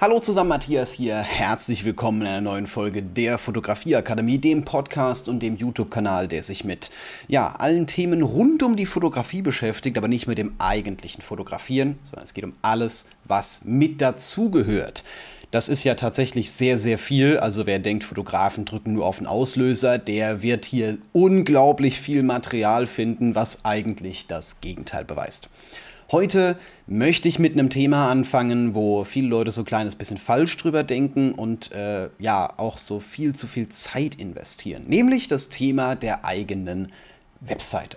Hallo 0.00 0.18
zusammen, 0.18 0.48
Matthias 0.48 0.94
hier. 0.94 1.16
Herzlich 1.16 1.84
willkommen 1.84 2.22
in 2.22 2.26
einer 2.26 2.40
neuen 2.40 2.66
Folge 2.66 3.02
der 3.02 3.36
Fotografieakademie, 3.36 4.38
dem 4.38 4.64
Podcast 4.64 5.28
und 5.28 5.40
dem 5.40 5.56
YouTube-Kanal, 5.56 6.26
der 6.26 6.42
sich 6.42 6.64
mit 6.64 6.88
ja, 7.28 7.54
allen 7.58 7.86
Themen 7.86 8.22
rund 8.22 8.62
um 8.62 8.76
die 8.76 8.86
Fotografie 8.86 9.42
beschäftigt, 9.42 9.98
aber 9.98 10.08
nicht 10.08 10.26
mit 10.26 10.38
dem 10.38 10.54
eigentlichen 10.56 11.20
Fotografieren, 11.20 11.98
sondern 12.02 12.24
es 12.24 12.32
geht 12.32 12.44
um 12.44 12.54
alles, 12.62 13.08
was 13.24 13.60
mit 13.66 14.00
dazugehört. 14.00 15.04
Das 15.50 15.68
ist 15.68 15.84
ja 15.84 15.94
tatsächlich 15.96 16.50
sehr, 16.50 16.78
sehr 16.78 16.96
viel. 16.96 17.36
Also 17.36 17.66
wer 17.66 17.78
denkt, 17.78 18.04
Fotografen 18.04 18.64
drücken 18.64 18.94
nur 18.94 19.04
auf 19.04 19.18
den 19.18 19.26
Auslöser, 19.26 19.98
der 19.98 20.40
wird 20.40 20.64
hier 20.64 20.96
unglaublich 21.12 22.00
viel 22.00 22.22
Material 22.22 22.86
finden, 22.86 23.34
was 23.34 23.66
eigentlich 23.66 24.26
das 24.26 24.62
Gegenteil 24.62 25.04
beweist. 25.04 25.50
Heute 26.12 26.56
möchte 26.88 27.28
ich 27.28 27.38
mit 27.38 27.52
einem 27.52 27.70
Thema 27.70 28.10
anfangen, 28.10 28.74
wo 28.74 29.04
viele 29.04 29.28
Leute 29.28 29.52
so 29.52 29.60
ein 29.60 29.64
kleines 29.64 29.94
bisschen 29.94 30.18
falsch 30.18 30.56
drüber 30.56 30.82
denken 30.82 31.30
und 31.30 31.70
äh, 31.70 32.10
ja 32.18 32.52
auch 32.56 32.78
so 32.78 32.98
viel 32.98 33.32
zu 33.36 33.46
viel 33.46 33.68
Zeit 33.68 34.16
investieren. 34.16 34.86
Nämlich 34.88 35.28
das 35.28 35.50
Thema 35.50 35.94
der 35.94 36.24
eigenen 36.24 36.90
Webseite. 37.40 37.96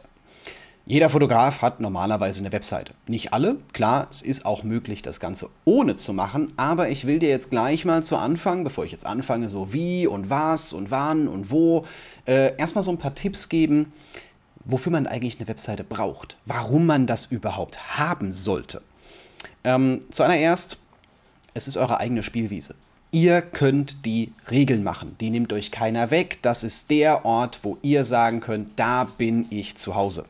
Jeder 0.85 1.09
Fotograf 1.09 1.63
hat 1.63 1.79
normalerweise 1.79 2.41
eine 2.41 2.52
Webseite. 2.52 2.93
Nicht 3.07 3.33
alle, 3.33 3.55
klar, 3.71 4.05
es 4.11 4.21
ist 4.21 4.45
auch 4.45 4.63
möglich, 4.63 5.02
das 5.02 5.19
Ganze 5.19 5.49
ohne 5.66 5.95
zu 5.95 6.13
machen, 6.13 6.53
aber 6.55 6.89
ich 6.89 7.07
will 7.07 7.17
dir 7.17 7.30
jetzt 7.30 7.49
gleich 7.49 7.83
mal 7.83 8.03
zu 8.03 8.17
Anfang, 8.17 8.63
bevor 8.63 8.85
ich 8.85 8.91
jetzt 8.91 9.07
anfange, 9.07 9.49
so 9.49 9.73
wie 9.73 10.05
und 10.05 10.30
was 10.30 10.71
und 10.71 10.91
wann 10.91 11.27
und 11.27 11.49
wo, 11.49 11.85
äh, 12.27 12.55
erstmal 12.57 12.83
so 12.83 12.91
ein 12.91 12.99
paar 12.99 13.16
Tipps 13.16 13.49
geben, 13.49 13.91
wofür 14.66 14.91
man 14.91 15.08
eigentlich 15.08 15.40
eine 15.40 15.48
Webseite 15.48 15.84
braucht, 15.84 16.38
warum 16.45 16.85
man 16.85 17.08
das 17.08 17.26
überhaupt 17.26 17.98
haben 17.98 18.34
sollte. 18.34 18.81
Ähm, 19.63 20.02
zuallererst, 20.09 20.77
es 21.53 21.67
ist 21.67 21.77
eure 21.77 21.99
eigene 21.99 22.23
Spielwiese. 22.23 22.76
Ihr 23.12 23.41
könnt 23.41 24.05
die 24.05 24.34
Regeln 24.49 24.84
machen. 24.84 25.16
Die 25.22 25.30
nimmt 25.30 25.53
euch 25.53 25.70
keiner 25.70 26.09
weg. 26.09 26.39
Das 26.42 26.64
ist 26.64 26.89
der 26.89 27.25
Ort, 27.25 27.59
wo 27.61 27.78
ihr 27.83 28.05
sagen 28.05 28.39
könnt, 28.39 28.72
da 28.78 29.03
bin 29.03 29.45
ich 29.52 29.75
zu 29.75 29.95
Hause. 29.95 30.25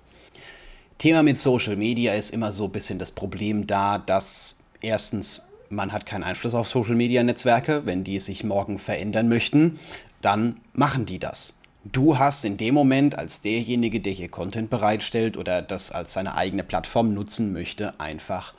Thema 0.98 1.24
mit 1.24 1.38
Social 1.38 1.78
Media 1.78 2.14
ist 2.14 2.32
immer 2.32 2.52
so 2.52 2.66
ein 2.66 2.72
bisschen 2.72 3.00
das 3.00 3.12
Problem 3.12 3.68
da, 3.68 3.98
dass 4.00 4.58
erstens 4.82 5.44
man 5.70 5.92
hat 5.92 6.06
keinen 6.06 6.24
Einfluss 6.24 6.54
auf 6.54 6.68
Social 6.68 6.96
Media 6.96 7.24
Netzwerke. 7.24 7.86
Wenn 7.86 8.04
die 8.04 8.20
sich 8.20 8.44
morgen 8.44 8.80
verändern 8.80 9.28
möchten, 9.28 9.80
dann 10.22 10.58
machen 10.74 11.06
die 11.06 11.20
das. 11.20 11.58
Du 11.86 12.18
hast 12.18 12.46
in 12.46 12.56
dem 12.56 12.74
Moment 12.74 13.18
als 13.18 13.42
derjenige, 13.42 14.00
der 14.00 14.14
hier 14.14 14.30
Content 14.30 14.70
bereitstellt 14.70 15.36
oder 15.36 15.62
das 15.62 15.92
als 15.92 16.14
seine 16.14 16.36
eigene 16.36 16.64
Plattform 16.64 17.14
nutzen 17.14 17.52
möchte, 17.52 18.00
einfach 18.00 18.54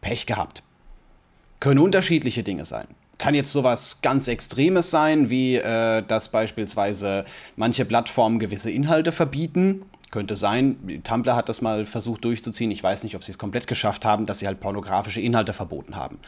Pech 0.00 0.24
gehabt. 0.24 0.62
Können 1.60 1.80
unterschiedliche 1.80 2.42
Dinge 2.42 2.64
sein. 2.64 2.86
Kann 3.18 3.34
jetzt 3.34 3.52
sowas 3.52 4.00
ganz 4.00 4.28
Extremes 4.28 4.90
sein, 4.90 5.28
wie 5.28 5.56
äh, 5.56 6.02
dass 6.02 6.30
beispielsweise 6.30 7.26
manche 7.56 7.84
Plattformen 7.84 8.38
gewisse 8.38 8.70
Inhalte 8.70 9.12
verbieten. 9.12 9.82
Könnte 10.10 10.34
sein. 10.34 11.02
Tumblr 11.04 11.36
hat 11.36 11.50
das 11.50 11.60
mal 11.60 11.84
versucht 11.84 12.24
durchzuziehen. 12.24 12.70
Ich 12.70 12.82
weiß 12.82 13.04
nicht, 13.04 13.14
ob 13.14 13.22
sie 13.22 13.32
es 13.32 13.38
komplett 13.38 13.66
geschafft 13.66 14.06
haben, 14.06 14.24
dass 14.24 14.38
sie 14.38 14.46
halt 14.46 14.58
pornografische 14.58 15.20
Inhalte 15.20 15.52
verboten 15.52 15.96
haben. 15.96 16.18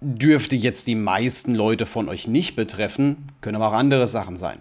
Dürfte 0.00 0.56
jetzt 0.56 0.88
die 0.88 0.96
meisten 0.96 1.54
Leute 1.54 1.86
von 1.86 2.08
euch 2.08 2.26
nicht 2.26 2.56
betreffen, 2.56 3.28
können 3.40 3.54
aber 3.54 3.68
auch 3.68 3.78
andere 3.78 4.08
Sachen 4.08 4.36
sein 4.36 4.60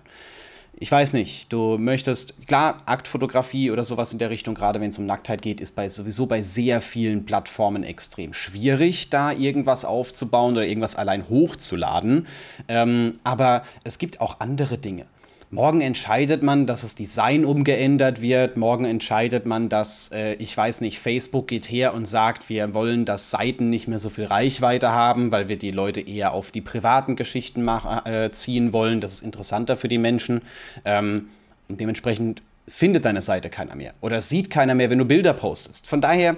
ich 0.76 0.92
weiß 0.92 1.14
nicht, 1.14 1.54
du 1.54 1.78
möchtest, 1.78 2.48
klar, 2.48 2.82
Aktfotografie 2.86 3.72
oder 3.72 3.84
sowas 3.84 4.12
in 4.12 4.20
der 4.20 4.30
Richtung, 4.30 4.56
gerade 4.56 4.82
wenn 4.82 4.90
es 4.90 4.98
um 4.98 5.06
Nacktheit 5.06 5.42
geht, 5.42 5.62
ist 5.62 5.76
bei, 5.76 5.88
sowieso 5.88 6.26
bei 6.26 6.44
sehr 6.44 6.82
vielen 6.82 7.26
Plattformen 7.26 7.84
extrem 7.84 8.34
schwierig, 8.34 9.10
da 9.10 9.32
irgendwas 9.32 9.86
aufzubauen 9.86 10.54
oder 10.54 10.66
irgendwas 10.66 10.96
allein 10.96 11.30
hochzuladen. 11.30 12.28
Ähm, 12.68 13.14
aber 13.24 13.64
es 13.84 13.98
gibt 13.98 14.20
auch 14.20 14.40
andere 14.40 14.78
Dinge. 14.78 15.06
Morgen 15.54 15.82
entscheidet 15.82 16.42
man, 16.42 16.66
dass 16.66 16.82
das 16.82 16.96
Design 16.96 17.46
umgeändert 17.46 18.24
wird. 18.24 18.58
Morgen 18.58 18.86
entscheidet 18.86 19.46
man, 19.46 19.70
dass, 19.70 20.12
äh, 20.12 20.34
ich 20.40 20.58
weiß 20.58 20.82
nicht, 20.82 20.98
Facebook 20.98 21.48
geht 21.48 21.70
her 21.70 21.94
und 21.94 22.08
sagt, 22.08 22.50
wir 22.50 22.74
wollen, 22.74 23.06
dass 23.06 23.30
Seiten 23.30 23.70
nicht 23.70 23.88
mehr 23.88 24.00
so 24.00 24.10
viel 24.10 24.26
Reichweite 24.26 24.90
haben, 24.90 25.32
weil 25.32 25.50
wir 25.50 25.58
die 25.58 25.70
Leute 25.70 26.02
eher 26.02 26.34
auf 26.34 26.50
die 26.50 26.62
privaten 26.62 27.16
Geschichten 27.16 27.68
äh, 27.68 28.32
ziehen 28.32 28.74
wollen. 28.74 29.00
Das 29.00 29.14
ist 29.14 29.22
interessanter 29.22 29.78
für 29.78 29.88
die 29.88 30.00
Menschen. 30.00 30.42
Ähm, 30.86 31.30
und 31.70 31.80
dementsprechend 31.80 32.42
findet 32.68 33.06
deine 33.06 33.22
Seite 33.22 33.52
keiner 33.52 33.76
mehr 33.76 33.94
oder 34.02 34.22
sieht 34.24 34.50
keiner 34.50 34.74
mehr, 34.74 34.90
wenn 34.90 34.98
du 34.98 35.06
Bilder 35.06 35.34
postest. 35.34 35.86
Von 35.86 36.02
daher, 36.02 36.36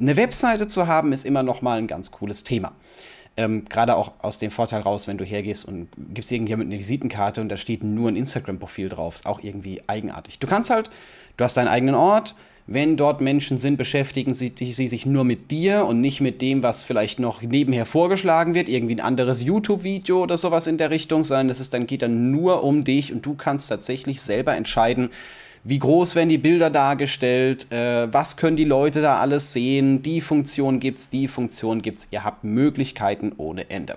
eine 0.00 0.16
Webseite 0.16 0.66
zu 0.66 0.88
haben, 0.88 1.12
ist 1.12 1.24
immer 1.24 1.44
noch 1.44 1.62
mal 1.62 1.78
ein 1.78 1.86
ganz 1.86 2.10
cooles 2.10 2.42
Thema. 2.42 2.72
Ähm, 3.36 3.64
Gerade 3.64 3.96
auch 3.96 4.12
aus 4.18 4.38
dem 4.38 4.50
Vorteil 4.50 4.82
raus, 4.82 5.08
wenn 5.08 5.18
du 5.18 5.24
hergehst 5.24 5.66
und 5.66 5.88
gibst 6.12 6.30
irgendjemand 6.32 6.70
eine 6.70 6.78
Visitenkarte 6.78 7.40
und 7.40 7.48
da 7.48 7.56
steht 7.56 7.82
nur 7.82 8.08
ein 8.08 8.16
Instagram-Profil 8.16 8.88
drauf. 8.90 9.14
Ist 9.14 9.26
auch 9.26 9.42
irgendwie 9.42 9.80
eigenartig. 9.86 10.38
Du 10.38 10.46
kannst 10.46 10.70
halt, 10.70 10.90
du 11.36 11.44
hast 11.44 11.56
deinen 11.56 11.68
eigenen 11.68 11.94
Ort. 11.94 12.34
Wenn 12.68 12.96
dort 12.96 13.20
Menschen 13.20 13.58
sind, 13.58 13.76
beschäftigen 13.76 14.34
sie, 14.34 14.52
sie 14.56 14.88
sich 14.88 15.04
nur 15.04 15.24
mit 15.24 15.50
dir 15.50 15.84
und 15.84 16.00
nicht 16.00 16.20
mit 16.20 16.40
dem, 16.40 16.62
was 16.62 16.84
vielleicht 16.84 17.18
noch 17.18 17.42
nebenher 17.42 17.86
vorgeschlagen 17.86 18.54
wird, 18.54 18.68
irgendwie 18.68 18.94
ein 18.94 19.00
anderes 19.00 19.42
YouTube-Video 19.42 20.22
oder 20.22 20.36
sowas 20.36 20.68
in 20.68 20.78
der 20.78 20.90
Richtung, 20.90 21.24
sondern 21.24 21.50
es 21.50 21.58
ist 21.58 21.74
dann, 21.74 21.88
geht 21.88 22.02
dann 22.02 22.30
nur 22.30 22.62
um 22.62 22.84
dich 22.84 23.12
und 23.12 23.26
du 23.26 23.34
kannst 23.34 23.68
tatsächlich 23.68 24.22
selber 24.22 24.54
entscheiden, 24.54 25.10
wie 25.64 25.78
groß 25.78 26.16
werden 26.16 26.28
die 26.28 26.38
Bilder 26.38 26.70
dargestellt, 26.70 27.70
äh, 27.72 28.12
was 28.12 28.36
können 28.36 28.56
die 28.56 28.64
Leute 28.64 29.00
da 29.00 29.20
alles 29.20 29.52
sehen, 29.52 30.02
die 30.02 30.20
Funktion 30.20 30.80
gibt's, 30.80 31.08
die 31.08 31.28
Funktion 31.28 31.82
gibt's. 31.82 32.08
Ihr 32.10 32.24
habt 32.24 32.44
Möglichkeiten 32.44 33.32
ohne 33.36 33.70
Ende. 33.70 33.96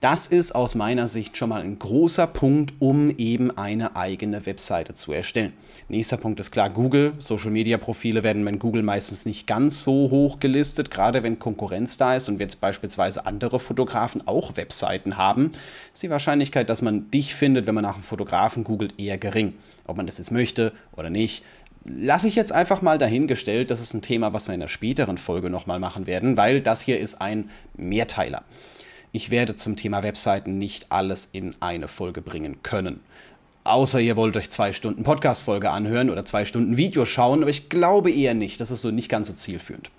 Das 0.00 0.26
ist 0.26 0.54
aus 0.54 0.76
meiner 0.76 1.06
Sicht 1.06 1.36
schon 1.36 1.50
mal 1.50 1.60
ein 1.60 1.78
großer 1.78 2.26
Punkt, 2.26 2.72
um 2.78 3.10
eben 3.18 3.50
eine 3.58 3.96
eigene 3.96 4.46
Webseite 4.46 4.94
zu 4.94 5.12
erstellen. 5.12 5.52
Nächster 5.90 6.16
Punkt 6.16 6.40
ist 6.40 6.52
klar 6.52 6.70
Google. 6.70 7.12
Social 7.18 7.50
Media 7.50 7.76
Profile 7.76 8.22
werden 8.22 8.42
bei 8.42 8.52
Google 8.52 8.82
meistens 8.82 9.26
nicht 9.26 9.46
ganz 9.46 9.82
so 9.82 10.08
hoch 10.10 10.40
gelistet, 10.40 10.90
gerade 10.90 11.22
wenn 11.22 11.38
Konkurrenz 11.38 11.98
da 11.98 12.16
ist 12.16 12.30
und 12.30 12.40
jetzt 12.40 12.62
beispielsweise 12.62 13.26
andere 13.26 13.60
Fotografen 13.60 14.26
auch 14.26 14.56
Webseiten 14.56 15.18
haben, 15.18 15.52
ist 15.92 16.02
die 16.02 16.08
Wahrscheinlichkeit, 16.08 16.70
dass 16.70 16.80
man 16.80 17.10
dich 17.10 17.34
findet, 17.34 17.66
wenn 17.66 17.74
man 17.74 17.84
nach 17.84 17.96
einem 17.96 18.02
Fotografen 18.02 18.64
googelt, 18.64 18.98
eher 18.98 19.18
gering. 19.18 19.52
Ob 19.86 19.98
man 19.98 20.06
das 20.06 20.16
jetzt 20.16 20.32
möchte 20.32 20.72
oder 20.96 21.10
nicht, 21.10 21.44
lasse 21.84 22.26
ich 22.26 22.36
jetzt 22.36 22.52
einfach 22.52 22.80
mal 22.80 22.96
dahingestellt. 22.96 23.70
Das 23.70 23.82
ist 23.82 23.92
ein 23.92 24.00
Thema, 24.00 24.32
was 24.32 24.48
wir 24.48 24.54
in 24.54 24.62
einer 24.62 24.68
späteren 24.68 25.18
Folge 25.18 25.50
nochmal 25.50 25.78
machen 25.78 26.06
werden, 26.06 26.38
weil 26.38 26.62
das 26.62 26.80
hier 26.80 26.98
ist 26.98 27.20
ein 27.20 27.50
Mehrteiler. 27.76 28.44
Ich 29.12 29.30
werde 29.30 29.56
zum 29.56 29.74
Thema 29.74 30.04
Webseiten 30.04 30.58
nicht 30.58 30.86
alles 30.90 31.28
in 31.32 31.56
eine 31.58 31.88
Folge 31.88 32.22
bringen 32.22 32.62
können. 32.62 33.00
Außer 33.64 33.98
ihr 33.98 34.14
wollt 34.14 34.36
euch 34.36 34.50
zwei 34.50 34.72
Stunden 34.72 35.02
Podcast-Folge 35.02 35.70
anhören 35.70 36.10
oder 36.10 36.24
zwei 36.24 36.44
Stunden 36.44 36.76
Video 36.76 37.04
schauen, 37.04 37.42
aber 37.42 37.50
ich 37.50 37.68
glaube 37.68 38.12
eher 38.12 38.34
nicht. 38.34 38.60
Das 38.60 38.70
ist 38.70 38.82
so 38.82 38.92
nicht 38.92 39.08
ganz 39.08 39.26
so 39.26 39.32
zielführend. 39.32 39.90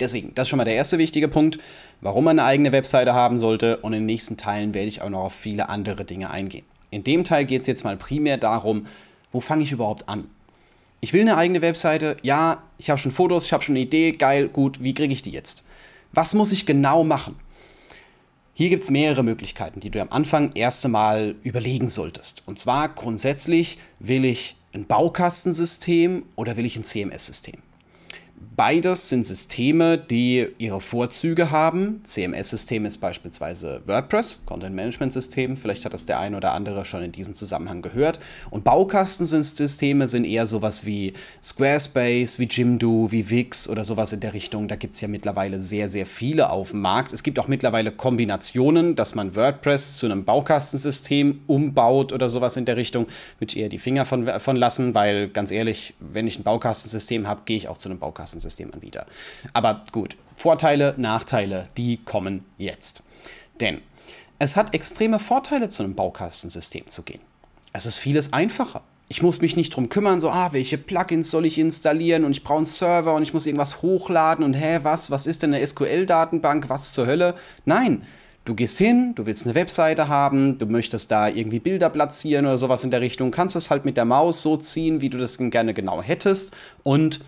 Deswegen, 0.00 0.34
das 0.34 0.44
ist 0.44 0.48
schon 0.48 0.56
mal 0.56 0.64
der 0.64 0.74
erste 0.74 0.98
wichtige 0.98 1.28
Punkt, 1.28 1.58
warum 2.00 2.24
man 2.24 2.40
eine 2.40 2.48
eigene 2.48 2.72
Webseite 2.72 3.14
haben 3.14 3.38
sollte. 3.38 3.76
Und 3.76 3.92
in 3.92 4.00
den 4.00 4.06
nächsten 4.06 4.36
Teilen 4.36 4.74
werde 4.74 4.88
ich 4.88 5.02
auch 5.02 5.10
noch 5.10 5.26
auf 5.26 5.34
viele 5.34 5.68
andere 5.68 6.04
Dinge 6.04 6.30
eingehen. 6.30 6.64
In 6.90 7.04
dem 7.04 7.22
Teil 7.22 7.44
geht 7.44 7.60
es 7.62 7.68
jetzt 7.68 7.84
mal 7.84 7.96
primär 7.96 8.38
darum, 8.38 8.86
wo 9.30 9.38
fange 9.38 9.62
ich 9.62 9.70
überhaupt 9.70 10.08
an? 10.08 10.24
Ich 11.00 11.12
will 11.12 11.20
eine 11.20 11.36
eigene 11.36 11.62
Webseite. 11.62 12.16
Ja, 12.22 12.64
ich 12.76 12.90
habe 12.90 12.98
schon 12.98 13.12
Fotos, 13.12 13.46
ich 13.46 13.52
habe 13.52 13.62
schon 13.62 13.74
eine 13.74 13.84
Idee. 13.84 14.12
Geil, 14.12 14.48
gut, 14.48 14.82
wie 14.82 14.94
kriege 14.94 15.12
ich 15.12 15.22
die 15.22 15.30
jetzt? 15.30 15.64
Was 16.12 16.34
muss 16.34 16.50
ich 16.50 16.66
genau 16.66 17.04
machen? 17.04 17.36
Hier 18.60 18.68
gibt 18.68 18.82
es 18.82 18.90
mehrere 18.90 19.22
Möglichkeiten, 19.22 19.80
die 19.80 19.88
du 19.88 20.02
am 20.02 20.10
Anfang 20.10 20.50
erst 20.54 20.84
einmal 20.84 21.34
überlegen 21.42 21.88
solltest. 21.88 22.42
Und 22.44 22.58
zwar 22.58 22.90
grundsätzlich 22.90 23.78
will 24.00 24.26
ich 24.26 24.54
ein 24.74 24.86
Baukastensystem 24.86 26.24
oder 26.36 26.58
will 26.58 26.66
ich 26.66 26.76
ein 26.76 26.84
CMS-System? 26.84 27.62
Beides 28.56 29.08
sind 29.08 29.24
Systeme, 29.24 29.98
die 29.98 30.48
ihre 30.58 30.80
Vorzüge 30.80 31.50
haben. 31.50 32.02
CMS-System 32.04 32.84
ist 32.84 32.98
beispielsweise 32.98 33.82
WordPress, 33.86 34.42
Content 34.46 34.74
Management 34.74 35.12
System. 35.12 35.56
Vielleicht 35.56 35.84
hat 35.84 35.94
das 35.94 36.06
der 36.06 36.20
ein 36.20 36.34
oder 36.34 36.52
andere 36.52 36.84
schon 36.84 37.02
in 37.02 37.12
diesem 37.12 37.34
Zusammenhang 37.34 37.82
gehört. 37.82 38.18
Und 38.50 38.64
Baukastensysteme 38.64 40.08
sind 40.08 40.24
eher 40.24 40.46
sowas 40.46 40.86
wie 40.86 41.12
Squarespace, 41.42 42.38
wie 42.38 42.44
Jimdo, 42.44 43.10
wie 43.10 43.28
Wix 43.28 43.68
oder 43.68 43.84
sowas 43.84 44.12
in 44.12 44.20
der 44.20 44.32
Richtung. 44.32 44.68
Da 44.68 44.76
gibt 44.76 44.94
es 44.94 45.00
ja 45.00 45.08
mittlerweile 45.08 45.60
sehr, 45.60 45.88
sehr 45.88 46.06
viele 46.06 46.50
auf 46.50 46.70
dem 46.70 46.80
Markt. 46.80 47.12
Es 47.12 47.22
gibt 47.22 47.38
auch 47.38 47.48
mittlerweile 47.48 47.92
Kombinationen, 47.92 48.96
dass 48.96 49.14
man 49.14 49.36
WordPress 49.36 49.96
zu 49.96 50.06
einem 50.06 50.24
Baukastensystem 50.24 51.40
umbaut 51.46 52.12
oder 52.12 52.28
sowas 52.28 52.56
in 52.56 52.64
der 52.64 52.76
Richtung. 52.76 53.06
Würde 53.38 53.54
ich 53.54 53.58
eher 53.58 53.68
die 53.68 53.78
Finger 53.78 54.06
von, 54.06 54.26
von 54.40 54.56
lassen, 54.56 54.94
weil 54.94 55.28
ganz 55.28 55.50
ehrlich, 55.50 55.94
wenn 55.98 56.26
ich 56.26 56.38
ein 56.38 56.42
Baukastensystem 56.42 57.26
habe, 57.26 57.42
gehe 57.44 57.56
ich 57.56 57.68
auch 57.68 57.78
zu 57.78 57.88
einem 57.88 57.98
Baukastensystem. 57.98 58.29
Systemanbieter. 58.38 59.06
Aber 59.52 59.82
gut, 59.90 60.16
Vorteile, 60.36 60.94
Nachteile, 60.96 61.68
die 61.76 61.96
kommen 61.96 62.44
jetzt. 62.58 63.02
Denn 63.60 63.80
es 64.38 64.56
hat 64.56 64.74
extreme 64.74 65.18
Vorteile, 65.18 65.68
zu 65.68 65.82
einem 65.82 65.96
Baukastensystem 65.96 66.86
zu 66.86 67.02
gehen. 67.02 67.20
Es 67.72 67.86
ist 67.86 67.98
vieles 67.98 68.32
einfacher. 68.32 68.82
ich 69.12 69.22
muss 69.22 69.40
mich 69.40 69.56
nicht 69.56 69.74
drum 69.74 69.88
kümmern, 69.88 70.20
so, 70.20 70.30
ah, 70.30 70.52
welche 70.52 70.78
Plugins 70.78 71.32
soll 71.32 71.44
ich 71.44 71.58
installieren 71.58 72.24
und 72.24 72.30
ich 72.30 72.44
brauche 72.44 72.58
einen 72.58 72.66
Server 72.66 73.12
und 73.14 73.24
ich 73.24 73.34
muss 73.34 73.44
irgendwas 73.44 73.82
hochladen 73.82 74.44
und 74.44 74.54
hä, 74.54 74.78
was, 74.84 75.10
was 75.10 75.26
ist 75.26 75.42
denn 75.42 75.52
eine 75.52 75.66
SQL-Datenbank, 75.66 76.68
was 76.68 76.92
zur 76.92 77.08
Hölle? 77.08 77.34
Nein, 77.64 78.06
du 78.44 78.54
gehst 78.54 78.78
hin, 78.78 79.16
du 79.16 79.26
willst 79.26 79.46
eine 79.46 79.56
Webseite 79.56 80.06
haben, 80.06 80.58
du 80.58 80.66
möchtest 80.66 81.10
da 81.10 81.26
irgendwie 81.26 81.58
Bilder 81.58 81.90
platzieren 81.90 82.46
oder 82.46 82.56
sowas 82.56 82.84
in 82.84 82.92
der 82.92 83.00
Richtung, 83.00 83.32
kannst 83.32 83.56
es 83.56 83.68
halt 83.68 83.84
mit 83.84 83.96
der 83.96 84.04
Maus 84.04 84.42
so 84.42 84.56
ziehen, 84.56 85.00
wie 85.00 85.10
du 85.10 85.18
das 85.18 85.38
gerne 85.38 85.74
genau 85.74 86.00
hättest 86.02 86.54
und 86.84 87.18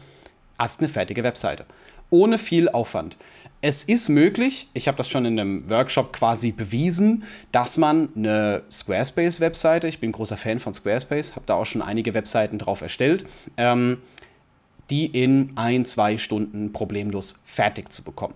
hast 0.62 0.81
eine 0.81 0.88
fertige 0.88 1.25
Webseite. 1.25 1.67
Ohne 2.11 2.38
viel 2.38 2.69
Aufwand. 2.69 3.17
Es 3.61 3.85
ist 3.85 4.09
möglich, 4.09 4.69
ich 4.75 4.88
habe 4.88 4.97
das 4.97 5.09
schon 5.09 5.25
in 5.25 5.38
einem 5.38 5.69
Workshop 5.70 6.12
quasi 6.12 6.53
bewiesen, 6.53 7.25
dass 7.53 7.79
man 7.79 8.09
eine 8.17 8.62
Squarespace-Webseite, 8.70 9.87
ich 9.88 10.00
bin 10.00 10.12
großer 10.12 10.37
Fan 10.37 10.59
von 10.59 10.75
Squarespace, 10.75 11.37
habe 11.37 11.47
da 11.47 11.55
auch 11.55 11.67
schon 11.67 11.82
einige 11.82 12.14
Webseiten 12.14 12.59
drauf 12.59 12.81
erstellt, 12.81 13.25
ähm, 13.56 13.99
die 14.91 15.06
in 15.06 15.53
ein, 15.56 15.85
zwei 15.85 16.19
Stunden 16.19 16.73
problemlos 16.73 17.35
fertig 17.44 17.93
zu 17.93 18.03
bekommen 18.03 18.35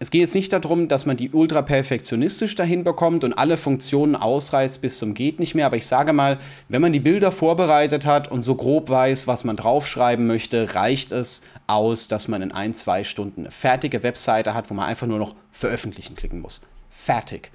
es 0.00 0.10
geht 0.10 0.22
jetzt 0.22 0.34
nicht 0.34 0.52
darum, 0.52 0.88
dass 0.88 1.06
man 1.06 1.16
die 1.16 1.30
ultra 1.30 1.62
perfektionistisch 1.62 2.56
dahin 2.56 2.82
bekommt 2.82 3.22
und 3.22 3.32
alle 3.32 3.56
Funktionen 3.56 4.16
ausreizt 4.16 4.82
bis 4.82 4.98
zum 4.98 5.14
geht 5.14 5.38
nicht 5.38 5.54
mehr, 5.54 5.66
aber 5.66 5.76
ich 5.76 5.86
sage 5.86 6.12
mal, 6.12 6.38
wenn 6.68 6.82
man 6.82 6.92
die 6.92 7.00
Bilder 7.00 7.30
vorbereitet 7.30 8.04
hat 8.04 8.30
und 8.30 8.42
so 8.42 8.56
grob 8.56 8.90
weiß, 8.90 9.28
was 9.28 9.44
man 9.44 9.56
draufschreiben 9.56 10.26
möchte, 10.26 10.74
reicht 10.74 11.12
es 11.12 11.42
aus, 11.68 12.08
dass 12.08 12.26
man 12.26 12.42
in 12.42 12.50
ein, 12.50 12.74
zwei 12.74 13.04
Stunden 13.04 13.42
eine 13.42 13.52
fertige 13.52 14.02
Webseite 14.02 14.54
hat, 14.54 14.68
wo 14.68 14.74
man 14.74 14.86
einfach 14.86 15.06
nur 15.06 15.18
noch 15.18 15.36
veröffentlichen 15.52 16.16
klicken 16.16 16.40
muss. 16.40 16.62
Fertig. 16.90 17.52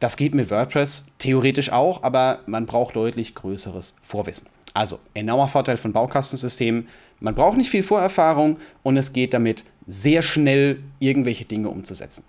Das 0.00 0.16
geht 0.16 0.34
mit 0.34 0.50
WordPress 0.50 1.06
theoretisch 1.18 1.72
auch, 1.72 2.02
aber 2.02 2.40
man 2.46 2.66
braucht 2.66 2.96
deutlich 2.96 3.34
größeres 3.34 3.94
Vorwissen. 4.02 4.48
Also, 4.74 4.98
enormer 5.14 5.48
Vorteil 5.48 5.78
von 5.78 5.92
Baukastensystemen. 5.92 6.88
Man 7.20 7.34
braucht 7.34 7.56
nicht 7.56 7.70
viel 7.70 7.82
Vorerfahrung 7.82 8.58
und 8.82 8.98
es 8.98 9.14
geht 9.14 9.32
damit 9.32 9.64
sehr 9.86 10.22
schnell 10.22 10.82
irgendwelche 10.98 11.44
Dinge 11.44 11.68
umzusetzen. 11.68 12.24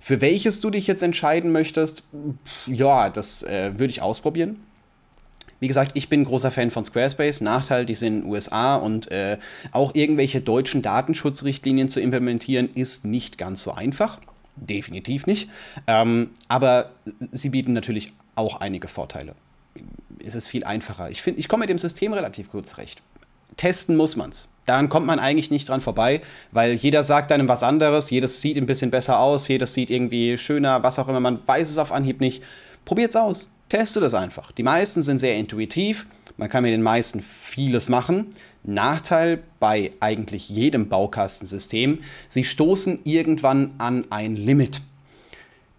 Für 0.00 0.20
welches 0.20 0.60
du 0.60 0.70
dich 0.70 0.86
jetzt 0.86 1.02
entscheiden 1.02 1.52
möchtest, 1.52 2.02
ja, 2.66 3.08
das 3.08 3.44
äh, 3.44 3.78
würde 3.78 3.92
ich 3.92 4.02
ausprobieren. 4.02 4.58
Wie 5.60 5.68
gesagt, 5.68 5.92
ich 5.94 6.08
bin 6.08 6.24
großer 6.24 6.50
Fan 6.50 6.72
von 6.72 6.84
Squarespace. 6.84 7.40
Nachteil, 7.40 7.86
die 7.86 7.94
sind 7.94 8.14
in 8.14 8.20
den 8.22 8.30
USA 8.30 8.74
und 8.74 9.12
äh, 9.12 9.38
auch 9.70 9.94
irgendwelche 9.94 10.40
deutschen 10.40 10.82
Datenschutzrichtlinien 10.82 11.88
zu 11.88 12.00
implementieren, 12.00 12.68
ist 12.74 13.04
nicht 13.04 13.38
ganz 13.38 13.62
so 13.62 13.70
einfach. 13.70 14.18
Definitiv 14.56 15.26
nicht. 15.26 15.48
Ähm, 15.86 16.30
aber 16.48 16.90
sie 17.30 17.50
bieten 17.50 17.74
natürlich 17.74 18.12
auch 18.34 18.60
einige 18.60 18.88
Vorteile. 18.88 19.36
Es 20.24 20.34
ist 20.34 20.48
viel 20.48 20.64
einfacher. 20.64 21.10
Ich 21.10 21.22
finde, 21.22 21.38
ich 21.38 21.46
komme 21.48 21.60
mit 21.60 21.70
dem 21.70 21.78
System 21.78 22.12
relativ 22.12 22.50
gut 22.50 22.66
zurecht 22.66 23.02
testen 23.56 23.96
muss 23.96 24.16
man 24.16 24.30
es. 24.30 24.48
Daran 24.66 24.88
kommt 24.88 25.06
man 25.06 25.18
eigentlich 25.18 25.50
nicht 25.50 25.68
dran 25.68 25.80
vorbei, 25.80 26.20
weil 26.52 26.74
jeder 26.74 27.02
sagt 27.02 27.32
einem 27.32 27.48
was 27.48 27.62
anderes, 27.62 28.10
jedes 28.10 28.40
sieht 28.40 28.56
ein 28.56 28.66
bisschen 28.66 28.90
besser 28.90 29.18
aus, 29.18 29.48
jedes 29.48 29.74
sieht 29.74 29.90
irgendwie 29.90 30.38
schöner, 30.38 30.82
was 30.82 30.98
auch 30.98 31.08
immer, 31.08 31.20
man 31.20 31.40
weiß 31.44 31.68
es 31.68 31.78
auf 31.78 31.90
Anhieb 31.90 32.20
nicht. 32.20 32.42
Probiert's 32.84 33.16
aus, 33.16 33.48
teste 33.68 34.00
das 34.00 34.14
einfach. 34.14 34.52
Die 34.52 34.62
meisten 34.62 35.02
sind 35.02 35.18
sehr 35.18 35.36
intuitiv, 35.36 36.06
man 36.36 36.48
kann 36.48 36.62
mit 36.62 36.72
den 36.72 36.82
meisten 36.82 37.20
vieles 37.20 37.88
machen. 37.88 38.26
Nachteil 38.64 39.42
bei 39.58 39.90
eigentlich 39.98 40.48
jedem 40.48 40.88
Baukastensystem, 40.88 41.98
sie 42.28 42.44
stoßen 42.44 43.00
irgendwann 43.02 43.72
an 43.78 44.06
ein 44.10 44.36
Limit 44.36 44.80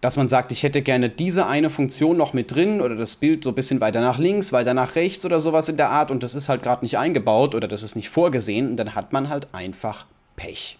dass 0.04 0.18
man 0.18 0.28
sagt, 0.28 0.52
ich 0.52 0.62
hätte 0.62 0.82
gerne 0.82 1.08
diese 1.08 1.46
eine 1.46 1.70
Funktion 1.70 2.18
noch 2.18 2.34
mit 2.34 2.54
drin 2.54 2.82
oder 2.82 2.94
das 2.94 3.16
Bild 3.16 3.42
so 3.42 3.48
ein 3.48 3.54
bisschen 3.54 3.80
weiter 3.80 4.02
nach 4.02 4.18
links, 4.18 4.52
weiter 4.52 4.74
nach 4.74 4.96
rechts 4.96 5.24
oder 5.24 5.40
sowas 5.40 5.70
in 5.70 5.78
der 5.78 5.88
Art 5.88 6.10
und 6.10 6.22
das 6.22 6.34
ist 6.34 6.50
halt 6.50 6.62
gerade 6.62 6.84
nicht 6.84 6.98
eingebaut 6.98 7.54
oder 7.54 7.68
das 7.68 7.82
ist 7.82 7.96
nicht 7.96 8.10
vorgesehen 8.10 8.76
dann 8.76 8.94
hat 8.94 9.14
man 9.14 9.30
halt 9.30 9.48
einfach 9.52 10.04
Pech. 10.36 10.78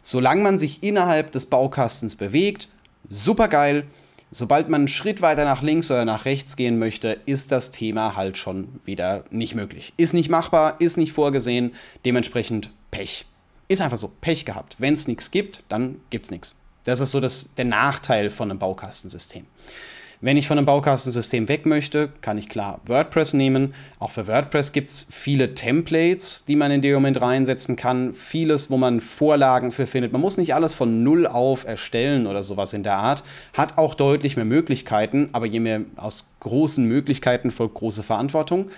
Solange 0.00 0.42
man 0.42 0.56
sich 0.56 0.82
innerhalb 0.82 1.32
des 1.32 1.44
Baukastens 1.44 2.16
bewegt, 2.16 2.68
super 3.10 3.48
geil. 3.48 3.84
Sobald 4.30 4.70
man 4.70 4.80
einen 4.80 4.88
Schritt 4.88 5.20
weiter 5.20 5.44
nach 5.44 5.60
links 5.60 5.90
oder 5.90 6.06
nach 6.06 6.24
rechts 6.24 6.56
gehen 6.56 6.78
möchte, 6.78 7.18
ist 7.26 7.52
das 7.52 7.72
Thema 7.72 8.16
halt 8.16 8.38
schon 8.38 8.68
wieder 8.86 9.24
nicht 9.30 9.54
möglich. 9.54 9.92
Ist 9.98 10.14
nicht 10.14 10.30
machbar, 10.30 10.76
ist 10.78 10.96
nicht 10.96 11.12
vorgesehen, 11.12 11.74
dementsprechend 12.06 12.70
Pech. 12.90 13.26
Ist 13.68 13.82
einfach 13.82 13.98
so, 13.98 14.10
Pech 14.22 14.46
gehabt. 14.46 14.76
Wenn 14.78 14.94
es 14.94 15.08
nichts 15.08 15.30
gibt, 15.30 15.64
dann 15.68 16.00
gibt 16.08 16.24
es 16.24 16.30
nichts. 16.30 16.56
Das 16.86 17.00
ist 17.00 17.10
so 17.10 17.20
das, 17.20 17.50
der 17.56 17.64
Nachteil 17.64 18.30
von 18.30 18.50
einem 18.50 18.60
Baukastensystem. 18.60 19.44
Wenn 20.20 20.38
ich 20.38 20.48
von 20.48 20.56
einem 20.56 20.66
Baukastensystem 20.66 21.48
weg 21.48 21.66
möchte, 21.66 22.08
kann 22.22 22.38
ich 22.38 22.48
klar 22.48 22.80
WordPress 22.86 23.34
nehmen. 23.34 23.74
Auch 23.98 24.10
für 24.10 24.26
WordPress 24.26 24.72
gibt 24.72 24.88
es 24.88 25.06
viele 25.10 25.54
Templates, 25.54 26.44
die 26.48 26.56
man 26.56 26.70
in 26.70 26.80
dem 26.80 26.94
Moment 26.94 27.20
reinsetzen 27.20 27.76
kann. 27.76 28.14
Vieles, 28.14 28.70
wo 28.70 28.78
man 28.78 29.02
Vorlagen 29.02 29.72
für 29.72 29.86
findet. 29.86 30.12
Man 30.12 30.22
muss 30.22 30.38
nicht 30.38 30.54
alles 30.54 30.72
von 30.72 31.02
Null 31.02 31.26
auf 31.26 31.66
erstellen 31.66 32.26
oder 32.26 32.42
sowas 32.42 32.72
in 32.72 32.82
der 32.82 32.96
Art. 32.96 33.24
Hat 33.52 33.76
auch 33.76 33.94
deutlich 33.94 34.36
mehr 34.36 34.46
Möglichkeiten, 34.46 35.28
aber 35.32 35.44
je 35.44 35.60
mehr 35.60 35.82
aus 35.96 36.30
großen 36.40 36.84
Möglichkeiten 36.86 37.50
folgt 37.50 37.74
große 37.74 38.02
Verantwortung. 38.02 38.70